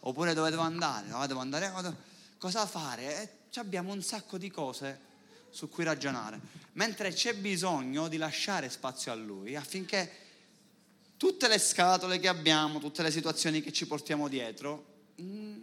oppure 0.00 0.32
dove 0.32 0.48
devo 0.48 0.62
andare, 0.62 1.08
no? 1.08 1.26
devo 1.26 1.40
andare, 1.40 1.70
cosa 2.38 2.64
fare? 2.64 3.20
E 3.20 3.60
abbiamo 3.60 3.92
un 3.92 4.02
sacco 4.02 4.38
di 4.38 4.50
cose 4.50 5.00
su 5.50 5.68
cui 5.68 5.84
ragionare, 5.84 6.40
mentre 6.72 7.12
c'è 7.12 7.34
bisogno 7.34 8.08
di 8.08 8.16
lasciare 8.16 8.70
spazio 8.70 9.12
a 9.12 9.16
Lui 9.16 9.54
affinché 9.54 10.10
tutte 11.18 11.46
le 11.46 11.58
scatole 11.58 12.18
che 12.18 12.28
abbiamo, 12.28 12.78
tutte 12.78 13.02
le 13.02 13.10
situazioni 13.10 13.60
che 13.60 13.70
ci 13.70 13.86
portiamo 13.86 14.28
dietro, 14.28 15.10
mm, 15.20 15.58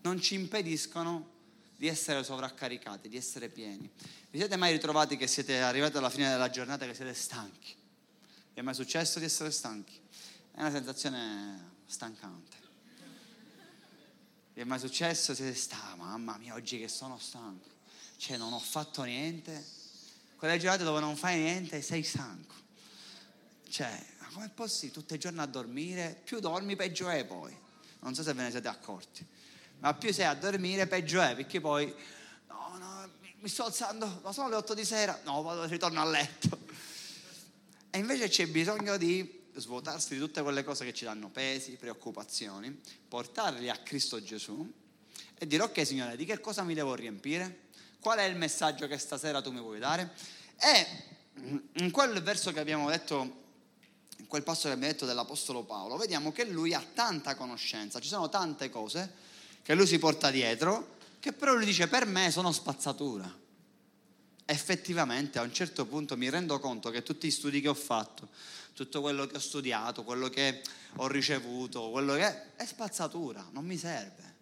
non 0.00 0.18
ci 0.18 0.32
impediscono 0.32 1.34
di 1.76 1.88
essere 1.88 2.24
sovraccaricati, 2.24 3.08
di 3.08 3.16
essere 3.16 3.48
pieni. 3.48 3.90
Vi 4.30 4.38
siete 4.38 4.56
mai 4.56 4.72
ritrovati 4.72 5.16
che 5.16 5.26
siete 5.26 5.60
arrivati 5.60 5.96
alla 5.98 6.10
fine 6.10 6.30
della 6.30 6.48
giornata 6.50 6.84
e 6.84 6.88
che 6.88 6.94
siete 6.94 7.14
stanchi? 7.14 7.74
Vi 8.54 8.60
è 8.60 8.62
mai 8.62 8.74
successo 8.74 9.18
di 9.18 9.26
essere 9.26 9.50
stanchi? 9.50 10.00
È 10.52 10.60
una 10.60 10.70
sensazione 10.70 11.74
stancante. 11.84 12.56
Vi 14.54 14.62
è 14.62 14.64
mai 14.64 14.78
successo? 14.78 15.34
Siete 15.34 15.54
stati, 15.54 15.98
mamma 15.98 16.38
mia, 16.38 16.54
oggi 16.54 16.78
che 16.78 16.88
sono 16.88 17.18
stanco. 17.18 17.68
Cioè, 18.16 18.38
non 18.38 18.54
ho 18.54 18.58
fatto 18.58 19.02
niente. 19.02 19.62
Quelle 20.36 20.58
giornate 20.58 20.84
dove 20.84 21.00
non 21.00 21.16
fai 21.16 21.38
niente 21.38 21.82
sei 21.82 22.02
stanco. 22.02 22.54
Cioè, 23.68 24.06
ma 24.20 24.28
com'è 24.32 24.48
possibile? 24.48 24.92
Tutti 24.94 25.14
i 25.14 25.18
giorni 25.18 25.40
a 25.40 25.46
dormire, 25.46 26.18
più 26.24 26.40
dormi 26.40 26.74
peggio 26.74 27.10
è 27.10 27.26
poi. 27.26 27.54
Non 28.00 28.14
so 28.14 28.22
se 28.22 28.32
ve 28.32 28.44
ne 28.44 28.50
siete 28.50 28.68
accorti. 28.68 29.26
Ma 29.78 29.94
più 29.94 30.12
sei 30.12 30.24
a 30.24 30.34
dormire 30.34 30.86
peggio 30.86 31.20
è, 31.20 31.34
perché 31.34 31.60
poi, 31.60 31.94
no, 32.48 32.76
no, 32.78 33.10
mi 33.40 33.48
sto 33.48 33.64
alzando, 33.64 34.20
ma 34.22 34.32
sono 34.32 34.48
le 34.48 34.56
8 34.56 34.74
di 34.74 34.84
sera, 34.84 35.20
no, 35.24 35.42
vado, 35.42 35.64
ritorno 35.64 36.00
a 36.00 36.04
letto. 36.04 36.58
E 37.90 37.98
invece 37.98 38.28
c'è 38.28 38.46
bisogno 38.46 38.96
di 38.96 39.44
svuotarsi 39.54 40.14
di 40.14 40.20
tutte 40.20 40.42
quelle 40.42 40.64
cose 40.64 40.84
che 40.84 40.92
ci 40.92 41.04
danno 41.04 41.28
pesi, 41.28 41.76
preoccupazioni, 41.76 42.78
portarli 43.08 43.70
a 43.70 43.76
Cristo 43.78 44.22
Gesù 44.22 44.70
e 45.38 45.46
dire 45.46 45.62
ok 45.62 45.86
Signore, 45.86 46.16
di 46.16 46.24
che 46.24 46.40
cosa 46.40 46.62
mi 46.62 46.74
devo 46.74 46.94
riempire? 46.94 47.64
Qual 48.00 48.18
è 48.18 48.24
il 48.24 48.36
messaggio 48.36 48.86
che 48.86 48.98
stasera 48.98 49.40
tu 49.40 49.50
mi 49.50 49.60
vuoi 49.60 49.78
dare? 49.78 50.12
E 50.58 50.86
in 51.74 51.90
quel 51.90 52.22
verso 52.22 52.52
che 52.52 52.60
abbiamo 52.60 52.88
letto 52.88 53.44
in 54.18 54.26
quel 54.26 54.42
passo 54.42 54.68
che 54.68 54.74
abbiamo 54.74 54.92
detto 54.92 55.06
dell'Apostolo 55.06 55.62
Paolo, 55.64 55.96
vediamo 55.96 56.32
che 56.32 56.44
lui 56.44 56.72
ha 56.72 56.84
tanta 56.94 57.34
conoscenza, 57.34 58.00
ci 58.00 58.08
sono 58.08 58.28
tante 58.28 58.70
cose 58.70 59.12
che 59.66 59.74
lui 59.74 59.88
si 59.88 59.98
porta 59.98 60.30
dietro, 60.30 60.94
che 61.18 61.32
però 61.32 61.52
lui 61.52 61.64
dice 61.64 61.88
per 61.88 62.06
me 62.06 62.30
sono 62.30 62.52
spazzatura. 62.52 63.28
Effettivamente 64.44 65.40
a 65.40 65.42
un 65.42 65.52
certo 65.52 65.86
punto 65.86 66.16
mi 66.16 66.30
rendo 66.30 66.60
conto 66.60 66.88
che 66.90 67.02
tutti 67.02 67.26
gli 67.26 67.32
studi 67.32 67.60
che 67.60 67.66
ho 67.66 67.74
fatto, 67.74 68.28
tutto 68.74 69.00
quello 69.00 69.26
che 69.26 69.34
ho 69.34 69.40
studiato, 69.40 70.04
quello 70.04 70.28
che 70.28 70.62
ho 70.98 71.08
ricevuto, 71.08 71.90
quello 71.90 72.14
che 72.14 72.20
è, 72.20 72.54
è 72.54 72.64
spazzatura, 72.64 73.44
non 73.50 73.64
mi 73.64 73.76
serve 73.76 74.34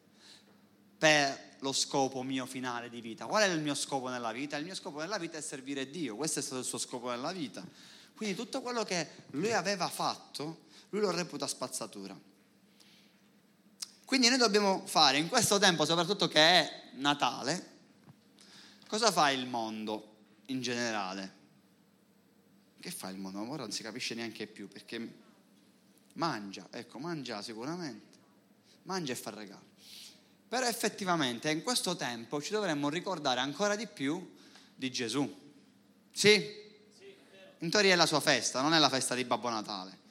per 0.98 1.54
lo 1.60 1.72
scopo 1.72 2.22
mio 2.22 2.44
finale 2.44 2.90
di 2.90 3.00
vita. 3.00 3.24
Qual 3.24 3.42
è 3.42 3.46
il 3.46 3.62
mio 3.62 3.74
scopo 3.74 4.10
nella 4.10 4.30
vita? 4.30 4.58
Il 4.58 4.66
mio 4.66 4.74
scopo 4.74 4.98
nella 4.98 5.16
vita 5.16 5.38
è 5.38 5.40
servire 5.40 5.88
Dio, 5.88 6.16
questo 6.16 6.40
è 6.40 6.42
stato 6.42 6.60
il 6.60 6.66
suo 6.66 6.76
scopo 6.76 7.08
nella 7.08 7.32
vita. 7.32 7.66
Quindi 8.14 8.34
tutto 8.34 8.60
quello 8.60 8.84
che 8.84 9.08
lui 9.30 9.54
aveva 9.54 9.88
fatto, 9.88 10.64
lui 10.90 11.00
lo 11.00 11.10
reputa 11.10 11.46
spazzatura. 11.46 12.32
Quindi 14.14 14.30
noi 14.30 14.38
dobbiamo 14.38 14.86
fare 14.86 15.18
in 15.18 15.26
questo 15.26 15.58
tempo, 15.58 15.84
soprattutto 15.84 16.28
che 16.28 16.38
è 16.38 16.82
Natale, 16.92 17.70
cosa 18.86 19.10
fa 19.10 19.32
il 19.32 19.44
mondo 19.44 20.18
in 20.46 20.62
generale? 20.62 21.34
Che 22.78 22.92
fa 22.92 23.08
il 23.08 23.16
mondo? 23.16 23.40
Ora 23.50 23.62
non 23.62 23.72
si 23.72 23.82
capisce 23.82 24.14
neanche 24.14 24.46
più 24.46 24.68
perché 24.68 25.14
mangia, 26.12 26.68
ecco, 26.70 27.00
mangia 27.00 27.42
sicuramente, 27.42 28.16
mangia 28.84 29.10
e 29.10 29.16
fa 29.16 29.30
regali. 29.30 29.66
Però 30.46 30.64
effettivamente 30.64 31.50
in 31.50 31.64
questo 31.64 31.96
tempo 31.96 32.40
ci 32.40 32.52
dovremmo 32.52 32.88
ricordare 32.88 33.40
ancora 33.40 33.74
di 33.74 33.88
più 33.88 34.32
di 34.76 34.92
Gesù. 34.92 35.28
Sì? 36.12 36.62
In 37.58 37.68
teoria 37.68 37.94
è 37.94 37.96
la 37.96 38.06
sua 38.06 38.20
festa, 38.20 38.60
non 38.60 38.74
è 38.74 38.78
la 38.78 38.88
festa 38.88 39.16
di 39.16 39.24
Babbo 39.24 39.48
Natale. 39.48 40.03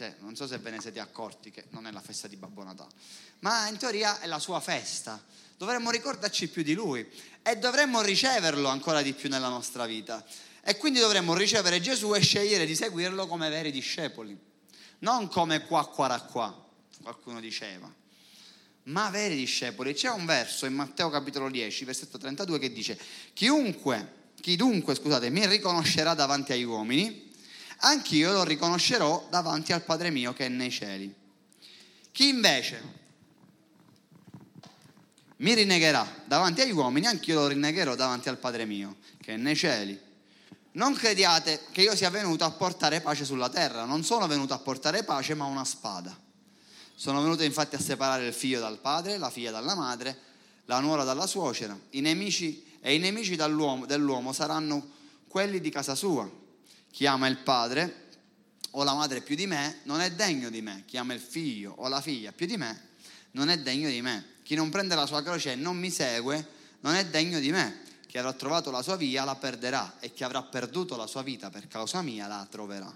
Cioè, 0.00 0.14
non 0.20 0.34
so 0.34 0.46
se 0.46 0.56
ve 0.56 0.70
ne 0.70 0.80
siete 0.80 0.98
accorti 0.98 1.50
che 1.50 1.64
non 1.72 1.86
è 1.86 1.90
la 1.90 2.00
festa 2.00 2.26
di 2.26 2.36
Babbo 2.36 2.62
Natale, 2.62 2.88
ma 3.40 3.68
in 3.68 3.76
teoria 3.76 4.18
è 4.20 4.26
la 4.26 4.38
sua 4.38 4.58
festa. 4.58 5.22
Dovremmo 5.58 5.90
ricordarci 5.90 6.48
più 6.48 6.62
di 6.62 6.72
lui 6.72 7.06
e 7.42 7.58
dovremmo 7.58 8.00
riceverlo 8.00 8.66
ancora 8.68 9.02
di 9.02 9.12
più 9.12 9.28
nella 9.28 9.50
nostra 9.50 9.84
vita. 9.84 10.24
E 10.62 10.78
quindi 10.78 11.00
dovremmo 11.00 11.34
ricevere 11.34 11.82
Gesù 11.82 12.14
e 12.14 12.20
scegliere 12.20 12.64
di 12.64 12.74
seguirlo 12.74 13.26
come 13.26 13.50
veri 13.50 13.70
discepoli, 13.70 14.34
non 15.00 15.28
come 15.28 15.66
qua, 15.66 15.86
qua, 15.86 16.18
qua, 16.22 16.70
qualcuno 17.02 17.38
diceva, 17.38 17.92
ma 18.84 19.10
veri 19.10 19.36
discepoli. 19.36 19.92
C'è 19.92 20.08
un 20.08 20.24
verso 20.24 20.64
in 20.64 20.72
Matteo 20.72 21.10
capitolo 21.10 21.50
10, 21.50 21.84
versetto 21.84 22.16
32 22.16 22.58
che 22.58 22.72
dice, 22.72 22.98
chiunque 23.34 24.30
chi 24.40 24.56
dunque, 24.56 24.94
scusate, 24.94 25.28
mi 25.28 25.46
riconoscerà 25.46 26.14
davanti 26.14 26.52
agli 26.52 26.62
uomini, 26.62 27.29
anch'io 27.80 28.32
lo 28.32 28.44
riconoscerò 28.44 29.26
davanti 29.30 29.72
al 29.72 29.82
Padre 29.82 30.10
mio 30.10 30.32
che 30.32 30.46
è 30.46 30.48
nei 30.48 30.70
cieli. 30.70 31.14
Chi 32.12 32.28
invece 32.28 32.98
mi 35.36 35.54
rinnegherà 35.54 36.06
davanti 36.26 36.60
agli 36.60 36.72
uomini, 36.72 37.06
anch'io 37.06 37.40
lo 37.40 37.46
rinnegherò 37.46 37.94
davanti 37.94 38.28
al 38.28 38.38
Padre 38.38 38.64
mio 38.64 38.96
che 39.20 39.34
è 39.34 39.36
nei 39.36 39.56
cieli. 39.56 39.98
Non 40.72 40.94
crediate 40.94 41.62
che 41.72 41.82
io 41.82 41.96
sia 41.96 42.10
venuto 42.10 42.44
a 42.44 42.50
portare 42.50 43.00
pace 43.00 43.24
sulla 43.24 43.48
terra, 43.48 43.84
non 43.84 44.04
sono 44.04 44.26
venuto 44.26 44.54
a 44.54 44.58
portare 44.58 45.02
pace 45.02 45.34
ma 45.34 45.44
una 45.44 45.64
spada. 45.64 46.16
Sono 46.94 47.22
venuto 47.22 47.42
infatti 47.42 47.74
a 47.74 47.80
separare 47.80 48.26
il 48.26 48.34
figlio 48.34 48.60
dal 48.60 48.78
padre, 48.78 49.16
la 49.16 49.30
figlia 49.30 49.50
dalla 49.50 49.74
madre, 49.74 50.16
la 50.66 50.80
nuora 50.80 51.02
dalla 51.02 51.26
suocera, 51.26 51.76
i 51.90 52.00
nemici 52.00 52.64
e 52.80 52.94
i 52.94 52.98
nemici 52.98 53.36
dell'uomo 53.36 54.32
saranno 54.32 54.90
quelli 55.26 55.60
di 55.60 55.70
casa 55.70 55.94
sua. 55.94 56.39
Chi 56.90 57.06
ama 57.06 57.26
il 57.28 57.38
padre 57.38 58.08
o 58.72 58.82
la 58.82 58.94
madre 58.94 59.20
più 59.20 59.34
di 59.34 59.46
me 59.46 59.80
non 59.84 60.00
è 60.00 60.12
degno 60.12 60.50
di 60.50 60.62
me. 60.62 60.84
Chi 60.86 60.96
ama 60.96 61.14
il 61.14 61.20
figlio 61.20 61.74
o 61.78 61.88
la 61.88 62.00
figlia 62.00 62.32
più 62.32 62.46
di 62.46 62.56
me 62.56 62.88
non 63.32 63.48
è 63.48 63.58
degno 63.58 63.88
di 63.88 64.02
me. 64.02 64.36
Chi 64.42 64.54
non 64.54 64.70
prende 64.70 64.94
la 64.94 65.06
sua 65.06 65.22
croce 65.22 65.52
e 65.52 65.54
non 65.54 65.76
mi 65.76 65.90
segue 65.90 66.58
non 66.80 66.94
è 66.94 67.06
degno 67.06 67.38
di 67.38 67.50
me. 67.50 67.82
Chi 68.06 68.18
avrà 68.18 68.32
trovato 68.32 68.70
la 68.70 68.82
sua 68.82 68.96
via 68.96 69.24
la 69.24 69.36
perderà 69.36 69.98
e 70.00 70.12
chi 70.12 70.24
avrà 70.24 70.42
perduto 70.42 70.96
la 70.96 71.06
sua 71.06 71.22
vita 71.22 71.48
per 71.50 71.68
causa 71.68 72.02
mia 72.02 72.26
la 72.26 72.46
troverà. 72.50 72.92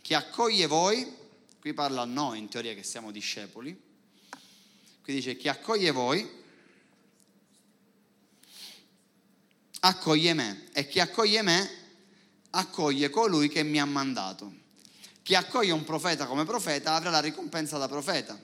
Chi 0.00 0.14
accoglie 0.14 0.66
voi, 0.66 1.16
qui 1.60 1.72
parla 1.72 2.02
a 2.02 2.04
noi 2.04 2.38
in 2.38 2.48
teoria 2.48 2.74
che 2.74 2.84
siamo 2.84 3.10
discepoli, 3.10 3.80
qui 5.02 5.14
dice 5.14 5.36
chi 5.36 5.48
accoglie 5.48 5.90
voi 5.90 6.40
accoglie 9.80 10.32
me 10.32 10.68
e 10.72 10.86
chi 10.86 11.00
accoglie 11.00 11.42
me 11.42 11.70
accoglie 12.54 13.10
colui 13.10 13.48
che 13.48 13.62
mi 13.62 13.80
ha 13.80 13.84
mandato. 13.84 14.60
Chi 15.22 15.34
accoglie 15.34 15.72
un 15.72 15.84
profeta 15.84 16.26
come 16.26 16.44
profeta 16.44 16.94
avrà 16.94 17.10
la 17.10 17.20
ricompensa 17.20 17.78
da 17.78 17.88
profeta. 17.88 18.38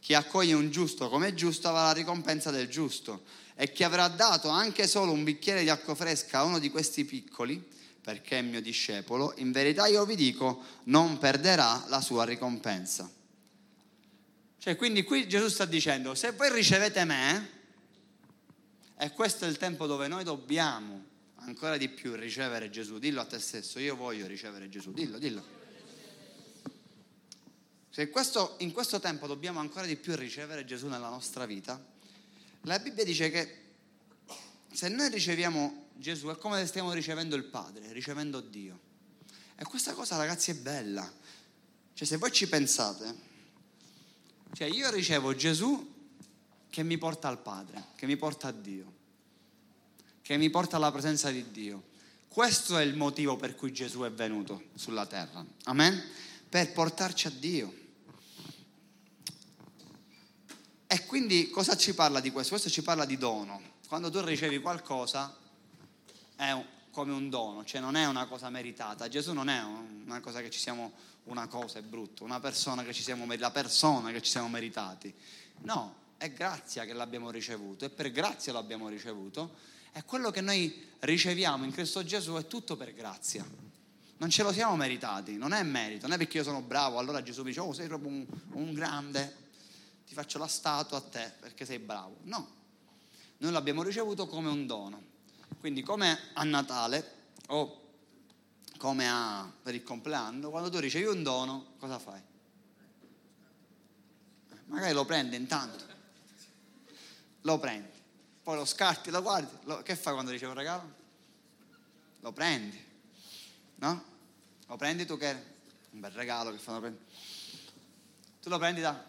Chi 0.00 0.14
accoglie 0.14 0.52
un 0.52 0.70
giusto 0.70 1.08
come 1.08 1.34
giusto 1.34 1.68
avrà 1.68 1.84
la 1.84 1.92
ricompensa 1.92 2.50
del 2.50 2.68
giusto. 2.68 3.22
E 3.54 3.72
chi 3.72 3.82
avrà 3.82 4.06
dato 4.08 4.48
anche 4.48 4.86
solo 4.86 5.10
un 5.10 5.24
bicchiere 5.24 5.62
di 5.62 5.68
acqua 5.68 5.94
fresca 5.94 6.38
a 6.38 6.44
uno 6.44 6.58
di 6.58 6.70
questi 6.70 7.04
piccoli, 7.04 7.66
perché 8.00 8.38
è 8.38 8.42
mio 8.42 8.62
discepolo, 8.62 9.34
in 9.38 9.50
verità 9.50 9.86
io 9.86 10.04
vi 10.04 10.14
dico, 10.14 10.62
non 10.84 11.18
perderà 11.18 11.84
la 11.88 12.00
sua 12.00 12.24
ricompensa. 12.24 13.10
Cioè, 14.60 14.76
quindi 14.76 15.02
qui 15.02 15.26
Gesù 15.28 15.48
sta 15.48 15.64
dicendo, 15.64 16.14
se 16.14 16.30
voi 16.32 16.52
ricevete 16.52 17.04
me, 17.04 17.50
e 18.96 19.10
questo 19.10 19.44
è 19.44 19.48
il 19.48 19.56
tempo 19.56 19.86
dove 19.86 20.06
noi 20.08 20.24
dobbiamo 20.24 21.04
ancora 21.48 21.78
di 21.78 21.88
più 21.88 22.14
ricevere 22.14 22.70
Gesù. 22.70 22.98
Dillo 22.98 23.20
a 23.22 23.24
te 23.24 23.38
stesso, 23.38 23.78
io 23.78 23.96
voglio 23.96 24.26
ricevere 24.26 24.68
Gesù. 24.68 24.92
Dillo, 24.92 25.18
dillo. 25.18 25.56
Se 27.90 28.10
questo, 28.10 28.56
in 28.58 28.72
questo 28.72 29.00
tempo 29.00 29.26
dobbiamo 29.26 29.58
ancora 29.58 29.86
di 29.86 29.96
più 29.96 30.14
ricevere 30.14 30.64
Gesù 30.64 30.86
nella 30.86 31.08
nostra 31.08 31.46
vita, 31.46 31.82
la 32.62 32.78
Bibbia 32.78 33.04
dice 33.04 33.30
che 33.30 33.66
se 34.70 34.88
noi 34.88 35.08
riceviamo 35.08 35.86
Gesù 35.94 36.28
è 36.28 36.36
come 36.36 36.60
se 36.60 36.66
stiamo 36.66 36.92
ricevendo 36.92 37.34
il 37.34 37.44
Padre, 37.44 37.92
ricevendo 37.92 38.40
Dio. 38.40 38.78
E 39.56 39.64
questa 39.64 39.94
cosa 39.94 40.16
ragazzi 40.16 40.52
è 40.52 40.54
bella. 40.54 41.10
Cioè 41.94 42.06
se 42.06 42.16
voi 42.18 42.30
ci 42.30 42.48
pensate, 42.48 43.26
cioè 44.52 44.68
io 44.68 44.90
ricevo 44.90 45.34
Gesù 45.34 45.96
che 46.70 46.82
mi 46.84 46.98
porta 46.98 47.26
al 47.26 47.40
Padre, 47.40 47.86
che 47.96 48.06
mi 48.06 48.16
porta 48.16 48.48
a 48.48 48.52
Dio, 48.52 48.97
che 50.28 50.36
mi 50.36 50.50
porta 50.50 50.76
alla 50.76 50.92
presenza 50.92 51.30
di 51.30 51.50
Dio. 51.52 51.84
Questo 52.28 52.76
è 52.76 52.82
il 52.82 52.94
motivo 52.94 53.36
per 53.36 53.54
cui 53.54 53.72
Gesù 53.72 54.00
è 54.00 54.12
venuto 54.12 54.64
sulla 54.74 55.06
terra. 55.06 55.42
Amen? 55.64 56.04
Per 56.46 56.70
portarci 56.72 57.28
a 57.28 57.30
Dio. 57.30 57.74
E 60.86 61.06
quindi 61.06 61.48
cosa 61.48 61.78
ci 61.78 61.94
parla 61.94 62.20
di 62.20 62.30
questo? 62.30 62.50
Questo 62.50 62.68
ci 62.68 62.82
parla 62.82 63.06
di 63.06 63.16
dono. 63.16 63.58
Quando 63.88 64.10
tu 64.10 64.20
ricevi 64.20 64.60
qualcosa 64.60 65.34
è 66.36 66.62
come 66.90 67.12
un 67.12 67.30
dono, 67.30 67.64
cioè 67.64 67.80
non 67.80 67.96
è 67.96 68.04
una 68.04 68.26
cosa 68.26 68.50
meritata. 68.50 69.08
Gesù 69.08 69.32
non 69.32 69.48
è 69.48 69.62
una 69.62 70.20
cosa 70.20 70.42
che 70.42 70.50
ci 70.50 70.58
siamo, 70.58 70.92
una 71.24 71.46
cosa 71.46 71.78
è 71.78 71.82
brutto, 71.82 72.22
una 72.22 72.38
persona 72.38 72.84
che 72.84 72.92
ci 72.92 73.02
siamo, 73.02 73.24
la 73.34 73.50
persona 73.50 74.12
che 74.12 74.20
ci 74.20 74.30
siamo 74.30 74.50
meritati. 74.50 75.10
No, 75.60 75.94
è 76.18 76.30
grazia 76.30 76.84
che 76.84 76.92
l'abbiamo 76.92 77.30
ricevuto 77.30 77.86
e 77.86 77.88
per 77.88 78.10
grazia 78.10 78.52
lo 78.52 78.58
abbiamo 78.58 78.88
ricevuto 78.88 79.76
e 79.92 80.04
quello 80.04 80.30
che 80.30 80.40
noi 80.40 80.86
riceviamo 81.00 81.64
in 81.64 81.72
Cristo 81.72 82.04
Gesù 82.04 82.34
è 82.34 82.46
tutto 82.46 82.76
per 82.76 82.92
grazia. 82.92 83.44
Non 84.18 84.30
ce 84.30 84.42
lo 84.42 84.52
siamo 84.52 84.74
meritati, 84.76 85.36
non 85.36 85.52
è 85.52 85.62
merito, 85.62 86.06
non 86.06 86.14
è 86.14 86.18
perché 86.18 86.38
io 86.38 86.42
sono 86.42 86.60
bravo, 86.60 86.98
allora 86.98 87.22
Gesù 87.22 87.42
dice, 87.42 87.60
oh 87.60 87.72
sei 87.72 87.86
proprio 87.86 88.10
un, 88.10 88.26
un 88.52 88.72
grande, 88.72 89.48
ti 90.06 90.14
faccio 90.14 90.38
la 90.38 90.48
statua 90.48 90.98
a 90.98 91.00
te 91.02 91.32
perché 91.38 91.64
sei 91.64 91.78
bravo. 91.78 92.16
No, 92.22 92.48
noi 93.38 93.52
l'abbiamo 93.52 93.82
ricevuto 93.82 94.26
come 94.26 94.48
un 94.48 94.66
dono. 94.66 95.16
Quindi 95.60 95.82
come 95.82 96.18
a 96.34 96.44
Natale 96.44 97.14
o 97.48 97.80
come 98.76 99.08
a, 99.08 99.50
per 99.62 99.74
il 99.74 99.82
compleanno, 99.82 100.50
quando 100.50 100.70
tu 100.70 100.78
ricevi 100.78 101.06
un 101.06 101.22
dono, 101.22 101.74
cosa 101.78 101.98
fai? 101.98 102.20
Magari 104.66 104.92
lo 104.92 105.04
prendi 105.04 105.36
intanto 105.36 105.88
lo 107.48 107.58
prendi, 107.58 107.97
poi 108.48 108.56
lo 108.56 108.64
scarti, 108.64 109.10
lo 109.10 109.20
guardi, 109.20 109.54
lo, 109.64 109.82
che 109.82 109.94
fai 109.94 110.14
quando 110.14 110.30
riceve 110.30 110.52
un 110.52 110.56
regalo? 110.56 110.94
Lo 112.20 112.32
prendi, 112.32 112.82
no? 113.74 114.04
Lo 114.68 114.76
prendi 114.76 115.04
tu 115.04 115.18
che 115.18 115.30
è 115.30 115.44
un 115.90 116.00
bel 116.00 116.12
regalo 116.12 116.50
che 116.50 116.56
fanno 116.56 116.80
prendere. 116.80 117.04
Tu 118.40 118.48
lo 118.48 118.56
prendi 118.56 118.80
da 118.80 119.04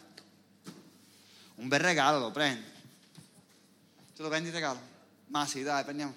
un 1.55 1.67
bel 1.69 1.79
regalo, 1.79 2.19
lo 2.19 2.31
prendi. 2.31 2.67
Tu 4.13 4.23
lo 4.23 4.27
prendi 4.27 4.49
il 4.49 4.55
regalo? 4.55 4.81
Ma 5.27 5.47
sì, 5.47 5.63
dai, 5.63 5.85
prendiamo. 5.85 6.13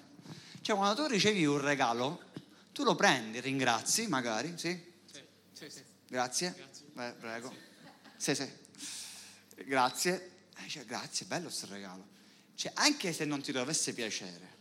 Cioè, 0.59 0.75
quando 0.75 1.01
tu 1.01 1.07
ricevi 1.07 1.45
un 1.45 1.61
regalo, 1.61 2.23
tu 2.73 2.83
lo 2.83 2.95
prendi, 2.95 3.39
ringrazi 3.39 4.05
magari, 4.07 4.57
sì? 4.57 4.93
Sì, 5.09 5.23
sì, 5.53 5.69
sì. 5.69 5.83
Grazie. 6.09 6.53
Grazie. 6.57 6.85
Beh, 6.91 7.11
prego. 7.13 7.55
Sì, 8.17 8.35
sì. 8.35 8.51
Grazie. 9.63 10.47
Eh, 10.57 10.67
cioè, 10.67 10.83
grazie, 10.83 11.25
bello 11.25 11.43
questo 11.43 11.67
regalo. 11.69 12.12
Cioè, 12.55 12.71
anche 12.75 13.13
se 13.13 13.25
non 13.25 13.41
ti 13.41 13.51
dovesse 13.51 13.93
piacere, 13.93 14.53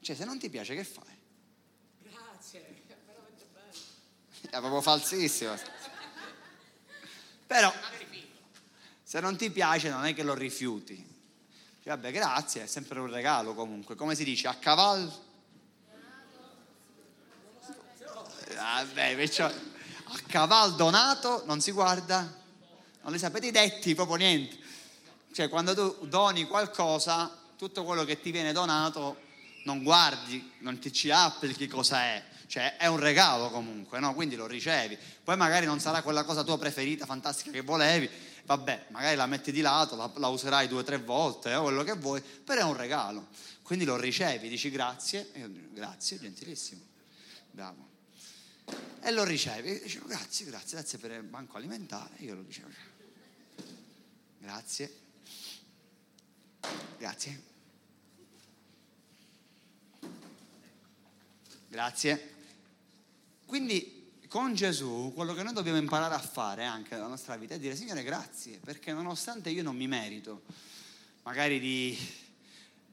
cioè, 0.00 0.14
se 0.14 0.24
non 0.24 0.38
ti 0.38 0.48
piace, 0.48 0.74
che 0.74 0.84
fai? 0.84 1.04
Grazie, 2.02 2.60
è 2.88 2.94
veramente 3.04 3.46
bello. 3.52 3.76
è 4.42 4.58
proprio 4.60 4.80
falsissimo. 4.80 5.54
Però, 7.46 7.72
se 9.02 9.20
non 9.20 9.36
ti 9.36 9.50
piace, 9.50 9.90
non 9.90 10.04
è 10.04 10.14
che 10.14 10.22
lo 10.22 10.34
rifiuti. 10.34 10.94
Dici, 10.94 11.88
Vabbè, 11.88 12.12
grazie, 12.12 12.64
è 12.64 12.66
sempre 12.66 13.00
un 13.00 13.10
regalo 13.10 13.54
comunque. 13.54 13.94
Come 13.94 14.14
si 14.14 14.24
dice? 14.24 14.48
A 14.48 14.54
cavallo? 14.54 15.26
Vabbè, 18.54 19.16
perciò, 19.16 19.46
a 19.46 20.18
cavallo 20.26 20.74
donato 20.74 21.44
non 21.46 21.60
si 21.60 21.70
guarda? 21.70 22.36
Non 23.02 23.12
li 23.12 23.18
sapete 23.18 23.46
i 23.46 23.50
detti, 23.50 23.94
proprio 23.94 24.16
niente. 24.16 24.58
Cioè, 25.38 25.48
quando 25.48 25.72
tu 25.72 26.08
doni 26.08 26.48
qualcosa, 26.48 27.32
tutto 27.56 27.84
quello 27.84 28.04
che 28.04 28.20
ti 28.20 28.32
viene 28.32 28.50
donato 28.50 29.18
non 29.66 29.84
guardi, 29.84 30.54
non 30.62 30.80
ti 30.80 30.92
ci 30.92 31.12
applichi 31.12 31.68
cosa 31.68 32.02
è. 32.02 32.24
Cioè, 32.48 32.76
è 32.76 32.86
un 32.86 32.98
regalo 32.98 33.48
comunque, 33.48 34.00
no? 34.00 34.14
Quindi 34.14 34.34
lo 34.34 34.48
ricevi. 34.48 34.98
Poi 35.22 35.36
magari 35.36 35.64
non 35.64 35.78
sarà 35.78 36.02
quella 36.02 36.24
cosa 36.24 36.42
tua 36.42 36.58
preferita, 36.58 37.06
fantastica 37.06 37.52
che 37.52 37.60
volevi. 37.60 38.10
Vabbè, 38.46 38.86
magari 38.88 39.14
la 39.14 39.26
metti 39.26 39.52
di 39.52 39.60
lato, 39.60 39.94
la, 39.94 40.10
la 40.16 40.26
userai 40.26 40.66
due 40.66 40.80
o 40.80 40.82
tre 40.82 40.98
volte, 40.98 41.54
o 41.54 41.62
quello 41.62 41.84
che 41.84 41.94
vuoi, 41.94 42.20
però 42.20 42.62
è 42.62 42.64
un 42.64 42.76
regalo. 42.76 43.28
Quindi 43.62 43.84
lo 43.84 43.96
ricevi, 43.96 44.48
dici 44.48 44.70
grazie, 44.70 45.30
e 45.34 45.38
io 45.38 45.50
grazie, 45.70 46.18
gentilissimo, 46.18 46.82
bravo. 47.52 47.88
E 49.02 49.12
lo 49.12 49.22
ricevi, 49.22 49.68
e 49.68 49.82
dici 49.84 50.02
grazie, 50.04 50.46
grazie, 50.46 50.76
grazie 50.78 50.98
per 50.98 51.12
il 51.12 51.22
banco 51.22 51.58
alimentare, 51.58 52.16
io 52.16 52.34
lo 52.34 52.42
dicevo. 52.42 52.70
Grazie. 54.40 55.06
Grazie. 56.98 57.42
Grazie. 61.68 62.34
Quindi 63.46 63.96
con 64.28 64.54
Gesù 64.54 65.12
quello 65.14 65.34
che 65.34 65.42
noi 65.42 65.54
dobbiamo 65.54 65.78
imparare 65.78 66.14
a 66.14 66.18
fare 66.18 66.64
anche 66.64 66.94
nella 66.94 67.06
nostra 67.06 67.36
vita 67.36 67.54
è 67.54 67.58
dire 67.58 67.76
Signore 67.76 68.02
grazie, 68.02 68.58
perché 68.62 68.92
nonostante 68.92 69.50
io 69.50 69.62
non 69.62 69.76
mi 69.76 69.86
merito 69.86 70.42
magari 71.22 71.60
di, 71.60 71.96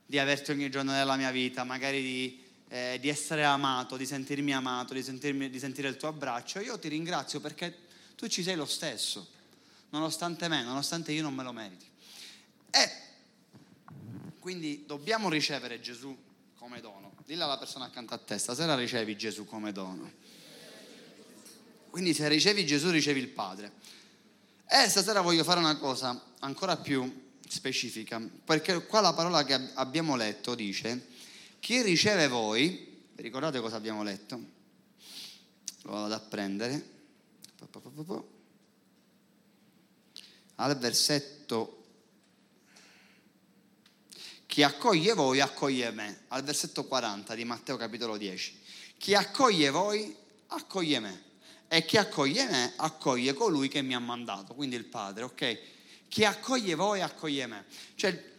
di 0.06 0.20
averti 0.20 0.52
ogni 0.52 0.70
giorno 0.70 0.92
della 0.92 1.16
mia 1.16 1.32
vita, 1.32 1.64
magari 1.64 2.02
di, 2.02 2.44
eh, 2.68 2.98
di 3.00 3.10
essere 3.10 3.46
amato, 3.46 3.96
di 3.96 4.06
sentirmi 4.06 4.54
amato, 4.54 4.94
di, 4.94 5.02
sentirmi, 5.02 5.50
di 5.50 5.60
sentire 5.60 5.88
il 5.88 5.98
tuo 5.98 6.10
abbraccio, 6.10 6.60
io 6.60 6.78
ti 6.78 6.90
ringrazio 6.90 7.40
perché 7.40 7.74
tu 8.16 8.28
ci 8.28 8.44
sei 8.44 8.56
lo 8.56 8.66
stesso, 8.66 9.28
nonostante 9.90 10.48
me, 10.48 10.64
nonostante 10.64 11.12
io 11.14 11.22
non 11.22 11.34
me 11.34 11.44
lo 11.44 11.54
meriti. 11.54 11.86
Quindi 14.46 14.84
dobbiamo 14.86 15.28
ricevere 15.28 15.82
Gesù 15.82 16.16
come 16.60 16.80
dono. 16.80 17.16
Dillo 17.26 17.46
alla 17.46 17.58
persona 17.58 17.86
accanto 17.86 18.14
a 18.14 18.20
te, 18.20 18.38
stasera 18.38 18.76
ricevi 18.76 19.18
Gesù 19.18 19.46
come 19.46 19.72
dono. 19.72 20.12
Quindi 21.90 22.14
se 22.14 22.28
ricevi 22.28 22.64
Gesù 22.64 22.92
ricevi 22.92 23.20
il 23.20 23.30
Padre. 23.30 23.72
E 24.70 24.88
stasera 24.88 25.22
voglio 25.22 25.44
fare 25.44 25.58
una 25.58 25.78
cosa 25.78 26.34
ancora 26.42 26.78
più 26.78 27.32
specifica, 27.48 28.22
perché 28.44 28.86
qua 28.86 29.02
la 29.02 29.14
parola 29.14 29.44
che 29.44 29.56
abbiamo 29.74 30.16
letto 30.16 30.54
dice, 30.54 31.08
chi 31.60 31.82
riceve 31.82 32.28
voi, 32.28 33.02
ricordate 33.16 33.60
cosa 33.60 33.78
abbiamo 33.78 34.04
letto? 34.04 34.40
Lo 35.82 35.92
vado 35.92 36.06
ad 36.06 36.12
apprendere. 36.12 36.90
Al 40.58 40.78
versetto 40.78 41.85
chi 44.56 44.64
accoglie 44.64 45.14
voi 45.14 45.42
accoglie 45.42 45.92
me, 45.92 46.22
al 46.30 46.42
versetto 46.42 46.86
40 46.86 47.36
di 47.36 47.44
Matteo 47.44 47.76
capitolo 47.76 48.16
10. 48.16 48.58
Chi 48.98 49.14
accoglie 49.14 49.70
voi 49.70 50.16
accoglie 50.48 51.00
me 51.02 51.24
e 51.68 51.84
chi 51.84 51.98
accoglie 51.98 52.46
me 52.46 52.72
accoglie 52.78 53.34
colui 53.34 53.68
che 53.68 53.82
mi 53.82 53.94
ha 53.94 54.00
mandato, 54.00 54.54
quindi 54.54 54.78
il 54.78 54.86
Padre, 54.86 55.26
ok? 55.26 55.60
Chi 56.08 56.24
accoglie 56.24 56.74
voi 56.74 57.02
accoglie 57.02 57.48
me. 57.48 57.66
Cioè 57.96 58.32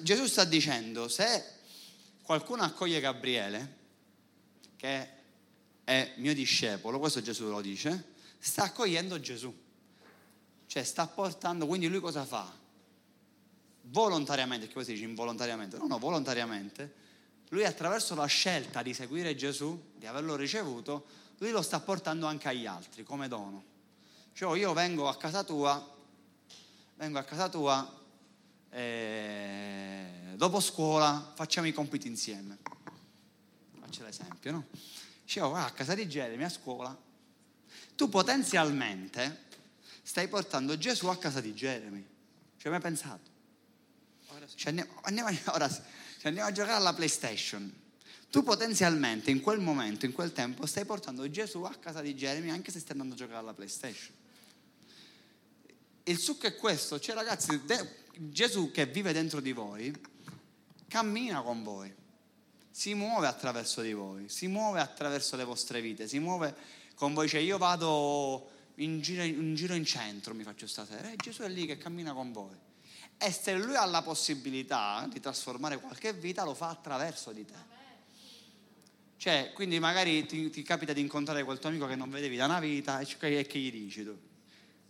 Gesù 0.00 0.26
sta 0.26 0.44
dicendo 0.44 1.06
se 1.06 1.44
qualcuno 2.22 2.62
accoglie 2.62 2.98
Gabriele, 2.98 3.76
che 4.78 5.08
è 5.84 6.14
mio 6.16 6.32
discepolo, 6.32 6.98
questo 6.98 7.20
Gesù 7.20 7.50
lo 7.50 7.60
dice, 7.60 8.14
sta 8.38 8.62
accogliendo 8.62 9.20
Gesù. 9.20 9.54
Cioè 10.66 10.82
sta 10.82 11.06
portando, 11.06 11.66
quindi 11.66 11.88
lui 11.88 12.00
cosa 12.00 12.24
fa? 12.24 12.64
Volontariamente, 13.88 14.66
che 14.66 14.72
poi 14.72 14.84
si 14.84 14.92
dice 14.92 15.04
involontariamente, 15.04 15.76
no, 15.76 15.86
no, 15.86 15.98
volontariamente, 15.98 17.04
lui 17.50 17.64
attraverso 17.64 18.14
la 18.14 18.26
scelta 18.26 18.82
di 18.82 18.92
seguire 18.92 19.34
Gesù, 19.36 19.92
di 19.96 20.06
averlo 20.06 20.36
ricevuto, 20.36 21.06
lui 21.38 21.50
lo 21.50 21.62
sta 21.62 21.80
portando 21.80 22.26
anche 22.26 22.48
agli 22.48 22.66
altri 22.66 23.04
come 23.04 23.28
dono. 23.28 23.74
Cioè 24.32 24.58
io 24.58 24.72
vengo 24.72 25.08
a 25.08 25.16
casa 25.16 25.44
tua, 25.44 25.94
vengo 26.96 27.18
a 27.18 27.22
casa 27.22 27.48
tua, 27.48 28.04
e 28.70 30.06
dopo 30.34 30.60
scuola 30.60 31.32
facciamo 31.34 31.66
i 31.66 31.72
compiti 31.72 32.08
insieme. 32.08 32.58
Faccio 33.80 34.04
l'esempio, 34.04 34.52
no? 34.52 34.66
Dicevo, 35.22 35.54
ah, 35.54 35.66
a 35.66 35.70
casa 35.70 35.94
di 35.94 36.06
Jeremy, 36.06 36.42
a 36.42 36.48
scuola, 36.48 36.96
tu 37.94 38.08
potenzialmente 38.08 39.44
stai 40.02 40.28
portando 40.28 40.76
Gesù 40.76 41.06
a 41.06 41.16
casa 41.16 41.40
di 41.40 41.52
Jeremy. 41.54 42.06
Ci 42.58 42.66
hai 42.66 42.72
mai 42.72 42.80
pensato? 42.80 43.35
Ci 44.54 44.68
andiamo, 44.68 44.90
andiamo, 45.02 45.30
ora, 45.46 45.68
ci 45.68 46.26
andiamo 46.26 46.48
a 46.48 46.52
giocare 46.52 46.76
alla 46.76 46.94
PlayStation. 46.94 47.84
Tu 48.30 48.42
potenzialmente 48.42 49.30
in 49.30 49.40
quel 49.40 49.60
momento, 49.60 50.04
in 50.04 50.12
quel 50.12 50.32
tempo, 50.32 50.66
stai 50.66 50.84
portando 50.84 51.28
Gesù 51.30 51.62
a 51.62 51.74
casa 51.74 52.00
di 52.00 52.14
Jeremy 52.14 52.50
anche 52.50 52.70
se 52.70 52.80
stai 52.80 52.92
andando 52.92 53.14
a 53.14 53.16
giocare 53.16 53.38
alla 53.38 53.54
PlayStation. 53.54 54.14
Il 56.04 56.18
succo 56.18 56.46
è 56.46 56.54
questo, 56.54 57.00
cioè 57.00 57.14
ragazzi, 57.14 57.64
de- 57.64 58.04
Gesù 58.14 58.70
che 58.70 58.86
vive 58.86 59.12
dentro 59.12 59.40
di 59.40 59.52
voi, 59.52 59.92
cammina 60.88 61.42
con 61.42 61.62
voi, 61.62 61.92
si 62.70 62.94
muove 62.94 63.26
attraverso 63.26 63.80
di 63.80 63.92
voi, 63.92 64.28
si 64.28 64.46
muove 64.46 64.80
attraverso 64.80 65.36
le 65.36 65.44
vostre 65.44 65.80
vite, 65.80 66.06
si 66.06 66.18
muove 66.18 66.54
con 66.94 67.14
voi, 67.14 67.28
cioè 67.28 67.40
io 67.40 67.58
vado 67.58 68.50
in 68.76 69.00
giro 69.00 69.22
in, 69.22 69.54
giro 69.54 69.74
in 69.74 69.84
centro, 69.84 70.34
mi 70.34 70.42
faccio 70.42 70.66
stasera, 70.66 71.10
e 71.10 71.16
Gesù 71.16 71.42
è 71.42 71.48
lì 71.48 71.66
che 71.66 71.78
cammina 71.78 72.12
con 72.12 72.32
voi. 72.32 72.65
E 73.18 73.32
se 73.32 73.54
lui 73.54 73.74
ha 73.74 73.84
la 73.86 74.02
possibilità 74.02 75.06
di 75.10 75.20
trasformare 75.20 75.78
qualche 75.78 76.12
vita, 76.12 76.44
lo 76.44 76.54
fa 76.54 76.68
attraverso 76.68 77.32
di 77.32 77.44
te. 77.44 77.74
Cioè, 79.16 79.52
quindi 79.54 79.78
magari 79.78 80.26
ti, 80.26 80.50
ti 80.50 80.62
capita 80.62 80.92
di 80.92 81.00
incontrare 81.00 81.42
quel 81.42 81.58
tuo 81.58 81.70
amico 81.70 81.86
che 81.86 81.96
non 81.96 82.10
vedevi 82.10 82.36
da 82.36 82.44
una 82.44 82.60
vita 82.60 83.00
e 83.00 83.46
che 83.46 83.58
gli 83.58 83.70
dici 83.70 84.04
tu? 84.04 84.16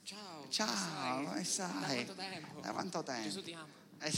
Ciao. 0.02 0.46
Ciao, 0.50 1.24
come 1.24 1.44
stai? 1.44 2.04
Da 2.04 2.12
quanto 2.12 2.14
tempo? 2.14 2.60
Da 2.60 2.72
quanto 2.72 3.02
tempo? 3.02 3.22
Gesù 3.22 3.42
ti 3.42 3.52
ama. 3.52 3.74
Eh, 3.98 4.12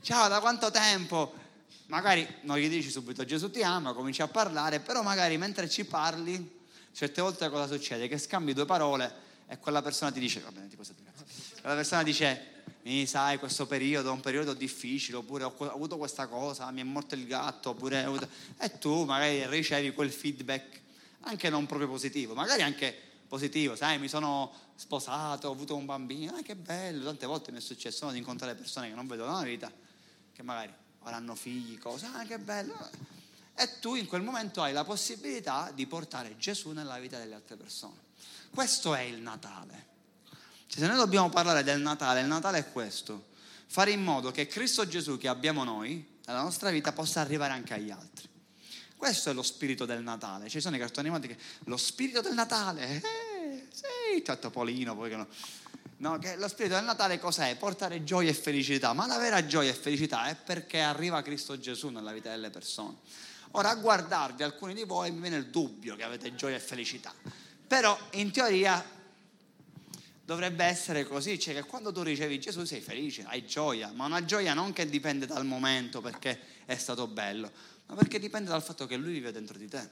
Ciao, 0.00 0.28
da 0.28 0.38
quanto 0.38 0.70
tempo? 0.70 1.34
Magari 1.86 2.24
non 2.42 2.58
gli 2.58 2.68
dici 2.68 2.90
subito 2.90 3.24
Gesù 3.24 3.50
ti 3.50 3.64
ama, 3.64 3.92
cominci 3.92 4.22
a 4.22 4.28
parlare, 4.28 4.78
però 4.78 5.02
magari 5.02 5.36
mentre 5.36 5.68
ci 5.68 5.84
parli, 5.84 6.60
certe 6.92 7.20
volte 7.20 7.48
cosa 7.48 7.66
succede? 7.66 8.06
Che 8.06 8.18
scambi 8.18 8.52
due 8.52 8.66
parole 8.66 9.24
e 9.48 9.58
quella 9.58 9.82
persona 9.82 10.10
ti 10.10 10.20
dice, 10.20 10.40
va 10.40 10.50
bene, 10.50 10.68
ti 10.68 10.76
posso 10.76 10.92
dire, 10.96 11.12
quella 11.60 11.76
persona 11.76 12.02
dice, 12.02 12.54
mi 12.82 13.06
sai, 13.06 13.38
questo 13.38 13.66
periodo 13.66 14.10
è 14.10 14.12
un 14.12 14.20
periodo 14.20 14.54
difficile, 14.54 15.18
oppure 15.18 15.44
ho 15.44 15.54
avuto 15.58 15.96
questa 15.96 16.26
cosa, 16.26 16.70
mi 16.70 16.80
è 16.80 16.84
morto 16.84 17.14
il 17.14 17.26
gatto, 17.26 17.70
oppure 17.70 18.04
avuto... 18.04 18.28
e 18.58 18.78
tu 18.78 19.04
magari 19.04 19.46
ricevi 19.46 19.92
quel 19.92 20.10
feedback 20.10 20.82
anche 21.20 21.50
non 21.50 21.66
proprio 21.66 21.88
positivo, 21.88 22.34
magari 22.34 22.62
anche 22.62 22.96
positivo, 23.26 23.74
sai, 23.74 23.98
mi 23.98 24.08
sono 24.08 24.52
sposato, 24.76 25.48
ho 25.48 25.52
avuto 25.52 25.74
un 25.74 25.84
bambino, 25.84 26.36
ah, 26.36 26.42
che 26.42 26.54
bello, 26.54 27.04
tante 27.04 27.26
volte 27.26 27.50
mi 27.50 27.58
è 27.58 27.60
successo 27.60 28.08
di 28.10 28.18
incontrare 28.18 28.54
persone 28.54 28.88
che 28.88 28.94
non 28.94 29.06
vedo 29.06 29.24
una 29.24 29.42
vita, 29.42 29.72
che 30.32 30.42
magari 30.42 30.72
ora 31.00 31.16
hanno 31.16 31.34
figli, 31.34 31.78
cose, 31.78 32.06
ah, 32.06 32.24
che 32.24 32.38
bello. 32.38 32.74
E 33.54 33.78
tu 33.80 33.94
in 33.94 34.06
quel 34.06 34.22
momento 34.22 34.62
hai 34.62 34.72
la 34.72 34.84
possibilità 34.84 35.72
di 35.74 35.86
portare 35.86 36.36
Gesù 36.36 36.70
nella 36.70 36.98
vita 36.98 37.18
delle 37.18 37.34
altre 37.34 37.56
persone. 37.56 38.05
Questo 38.56 38.94
è 38.94 39.02
il 39.02 39.20
Natale. 39.20 39.86
Cioè, 40.66 40.80
se 40.80 40.86
noi 40.86 40.96
dobbiamo 40.96 41.28
parlare 41.28 41.62
del 41.62 41.78
Natale, 41.78 42.22
il 42.22 42.26
Natale 42.26 42.56
è 42.56 42.72
questo. 42.72 43.26
Fare 43.66 43.90
in 43.90 44.02
modo 44.02 44.30
che 44.30 44.46
Cristo 44.46 44.88
Gesù 44.88 45.18
che 45.18 45.28
abbiamo 45.28 45.62
noi, 45.62 46.20
nella 46.24 46.40
nostra 46.40 46.70
vita, 46.70 46.90
possa 46.92 47.20
arrivare 47.20 47.52
anche 47.52 47.74
agli 47.74 47.90
altri. 47.90 48.26
Questo 48.96 49.28
è 49.28 49.34
lo 49.34 49.42
spirito 49.42 49.84
del 49.84 50.02
Natale. 50.02 50.48
Ci 50.48 50.62
sono 50.62 50.74
i 50.74 50.78
cartoni 50.78 51.08
animati 51.08 51.34
che 51.34 51.38
lo 51.64 51.76
spirito 51.76 52.22
del 52.22 52.32
Natale, 52.32 53.02
eh, 53.02 53.68
sì, 53.70 54.22
tanto 54.22 54.48
Polino, 54.48 54.96
poi 54.96 55.10
che 55.10 55.16
no. 55.16 55.28
No, 55.98 56.18
che 56.18 56.36
lo 56.36 56.48
spirito 56.48 56.76
del 56.76 56.84
Natale 56.84 57.18
cos'è? 57.18 57.54
Portare 57.56 58.04
gioia 58.04 58.30
e 58.30 58.34
felicità, 58.34 58.94
ma 58.94 59.06
la 59.06 59.18
vera 59.18 59.44
gioia 59.44 59.68
e 59.68 59.74
felicità 59.74 60.28
è 60.28 60.34
perché 60.34 60.80
arriva 60.80 61.20
Cristo 61.20 61.58
Gesù 61.58 61.90
nella 61.90 62.12
vita 62.12 62.30
delle 62.30 62.48
persone. 62.48 62.96
Ora 63.50 63.68
a 63.68 63.74
guardarvi 63.74 64.42
alcuni 64.42 64.72
di 64.72 64.84
voi 64.84 65.10
mi 65.10 65.20
viene 65.20 65.36
il 65.36 65.48
dubbio 65.48 65.94
che 65.94 66.04
avete 66.04 66.34
gioia 66.34 66.56
e 66.56 66.60
felicità. 66.60 67.12
Però 67.66 67.98
in 68.12 68.30
teoria 68.30 68.84
dovrebbe 70.26 70.64
essere 70.64 71.04
così, 71.04 71.38
cioè 71.38 71.54
che 71.54 71.62
quando 71.64 71.92
tu 71.92 72.02
ricevi 72.02 72.40
Gesù 72.40 72.64
sei 72.64 72.80
felice, 72.80 73.24
hai 73.26 73.46
gioia, 73.46 73.92
ma 73.92 74.06
una 74.06 74.24
gioia 74.24 74.54
non 74.54 74.72
che 74.72 74.86
dipende 74.86 75.24
dal 75.24 75.46
momento 75.46 76.00
perché 76.00 76.38
è 76.64 76.76
stato 76.76 77.06
bello, 77.06 77.50
ma 77.86 77.94
perché 77.94 78.18
dipende 78.18 78.50
dal 78.50 78.62
fatto 78.62 78.86
che 78.86 78.96
Lui 78.96 79.12
vive 79.12 79.30
dentro 79.30 79.56
di 79.56 79.68
te. 79.68 79.88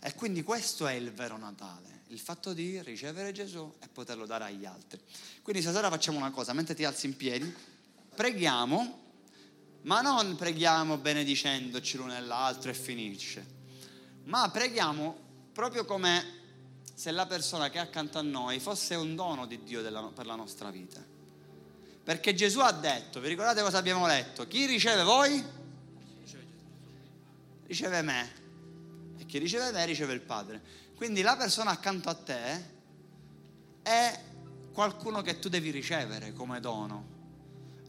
E 0.00 0.14
quindi 0.14 0.42
questo 0.42 0.86
è 0.86 0.92
il 0.92 1.12
vero 1.12 1.38
Natale, 1.38 2.02
il 2.08 2.18
fatto 2.18 2.52
di 2.52 2.82
ricevere 2.82 3.32
Gesù 3.32 3.74
e 3.80 3.88
poterlo 3.88 4.26
dare 4.26 4.44
agli 4.44 4.66
altri. 4.66 5.00
Quindi 5.40 5.62
stasera 5.62 5.88
facciamo 5.88 6.18
una 6.18 6.30
cosa, 6.30 6.52
mentre 6.52 6.74
ti 6.74 6.84
alzi 6.84 7.06
in 7.06 7.16
piedi, 7.16 7.54
preghiamo, 8.14 9.00
ma 9.82 10.02
non 10.02 10.36
preghiamo 10.36 10.98
benedicendoci 10.98 11.96
l'uno 11.96 12.14
e 12.14 12.20
l'altro 12.20 12.70
e 12.70 12.74
finisce, 12.74 13.46
ma 14.24 14.50
preghiamo 14.50 15.16
proprio 15.52 15.86
come 15.86 16.40
se 16.94 17.10
la 17.10 17.26
persona 17.26 17.70
che 17.70 17.78
è 17.78 17.80
accanto 17.80 18.18
a 18.18 18.22
noi 18.22 18.60
fosse 18.60 18.94
un 18.94 19.14
dono 19.14 19.46
di 19.46 19.62
Dio 19.62 19.82
della, 19.82 20.02
per 20.14 20.26
la 20.26 20.34
nostra 20.34 20.70
vita. 20.70 21.02
Perché 22.04 22.34
Gesù 22.34 22.60
ha 22.60 22.72
detto, 22.72 23.20
vi 23.20 23.28
ricordate 23.28 23.62
cosa 23.62 23.78
abbiamo 23.78 24.06
letto? 24.06 24.46
Chi 24.46 24.66
riceve 24.66 25.02
voi? 25.02 25.42
Riceve 27.66 28.02
me. 28.02 28.32
E 29.18 29.26
chi 29.26 29.38
riceve 29.38 29.70
me 29.70 29.84
riceve 29.86 30.12
il 30.12 30.20
Padre. 30.20 30.60
Quindi 30.96 31.22
la 31.22 31.36
persona 31.36 31.70
accanto 31.70 32.08
a 32.08 32.14
te 32.14 32.70
è 33.82 34.20
qualcuno 34.72 35.22
che 35.22 35.38
tu 35.38 35.48
devi 35.48 35.70
ricevere 35.70 36.32
come 36.32 36.60
dono. 36.60 37.20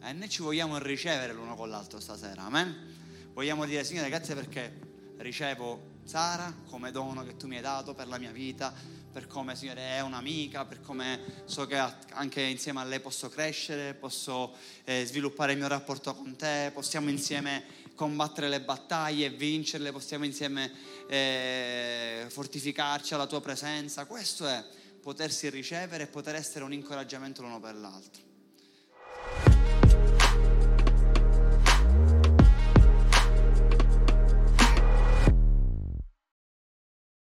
E 0.02 0.12
noi 0.12 0.28
ci 0.28 0.42
vogliamo 0.42 0.78
ricevere 0.78 1.32
l'uno 1.32 1.56
con 1.56 1.70
l'altro 1.70 1.98
stasera, 1.98 2.42
amen? 2.42 3.30
Vogliamo 3.32 3.64
dire, 3.64 3.84
Signore, 3.84 4.08
grazie 4.10 4.34
perché 4.34 4.72
ricevo 5.18 5.92
Sara 6.04 6.52
come 6.68 6.90
dono 6.90 7.24
che 7.24 7.36
tu 7.36 7.46
mi 7.46 7.56
hai 7.56 7.62
dato 7.62 7.94
per 7.94 8.06
la 8.06 8.18
mia 8.18 8.30
vita, 8.30 8.72
per 9.12 9.26
come 9.26 9.56
Signore 9.56 9.96
è 9.96 10.00
un'amica, 10.00 10.64
per 10.64 10.80
come 10.80 11.42
so 11.44 11.66
che 11.66 11.76
anche 12.10 12.42
insieme 12.42 12.80
a 12.80 12.84
lei 12.84 13.00
posso 13.00 13.28
crescere, 13.28 13.94
posso 13.94 14.54
eh, 14.84 15.04
sviluppare 15.06 15.52
il 15.52 15.58
mio 15.58 15.68
rapporto 15.68 16.14
con 16.14 16.36
te, 16.36 16.70
possiamo 16.74 17.10
insieme 17.10 17.64
combattere 17.94 18.48
le 18.48 18.60
battaglie, 18.60 19.30
vincerle, 19.30 19.92
possiamo 19.92 20.24
insieme 20.24 20.70
eh, 21.08 22.26
fortificarci 22.28 23.14
alla 23.14 23.26
tua 23.26 23.40
presenza. 23.40 24.04
Questo 24.04 24.46
è 24.46 24.64
potersi 25.00 25.48
ricevere 25.48 26.04
e 26.04 26.06
poter 26.08 26.34
essere 26.34 26.64
un 26.64 26.72
incoraggiamento 26.72 27.42
l'uno 27.42 27.60
per 27.60 27.76
l'altro. 27.76 28.33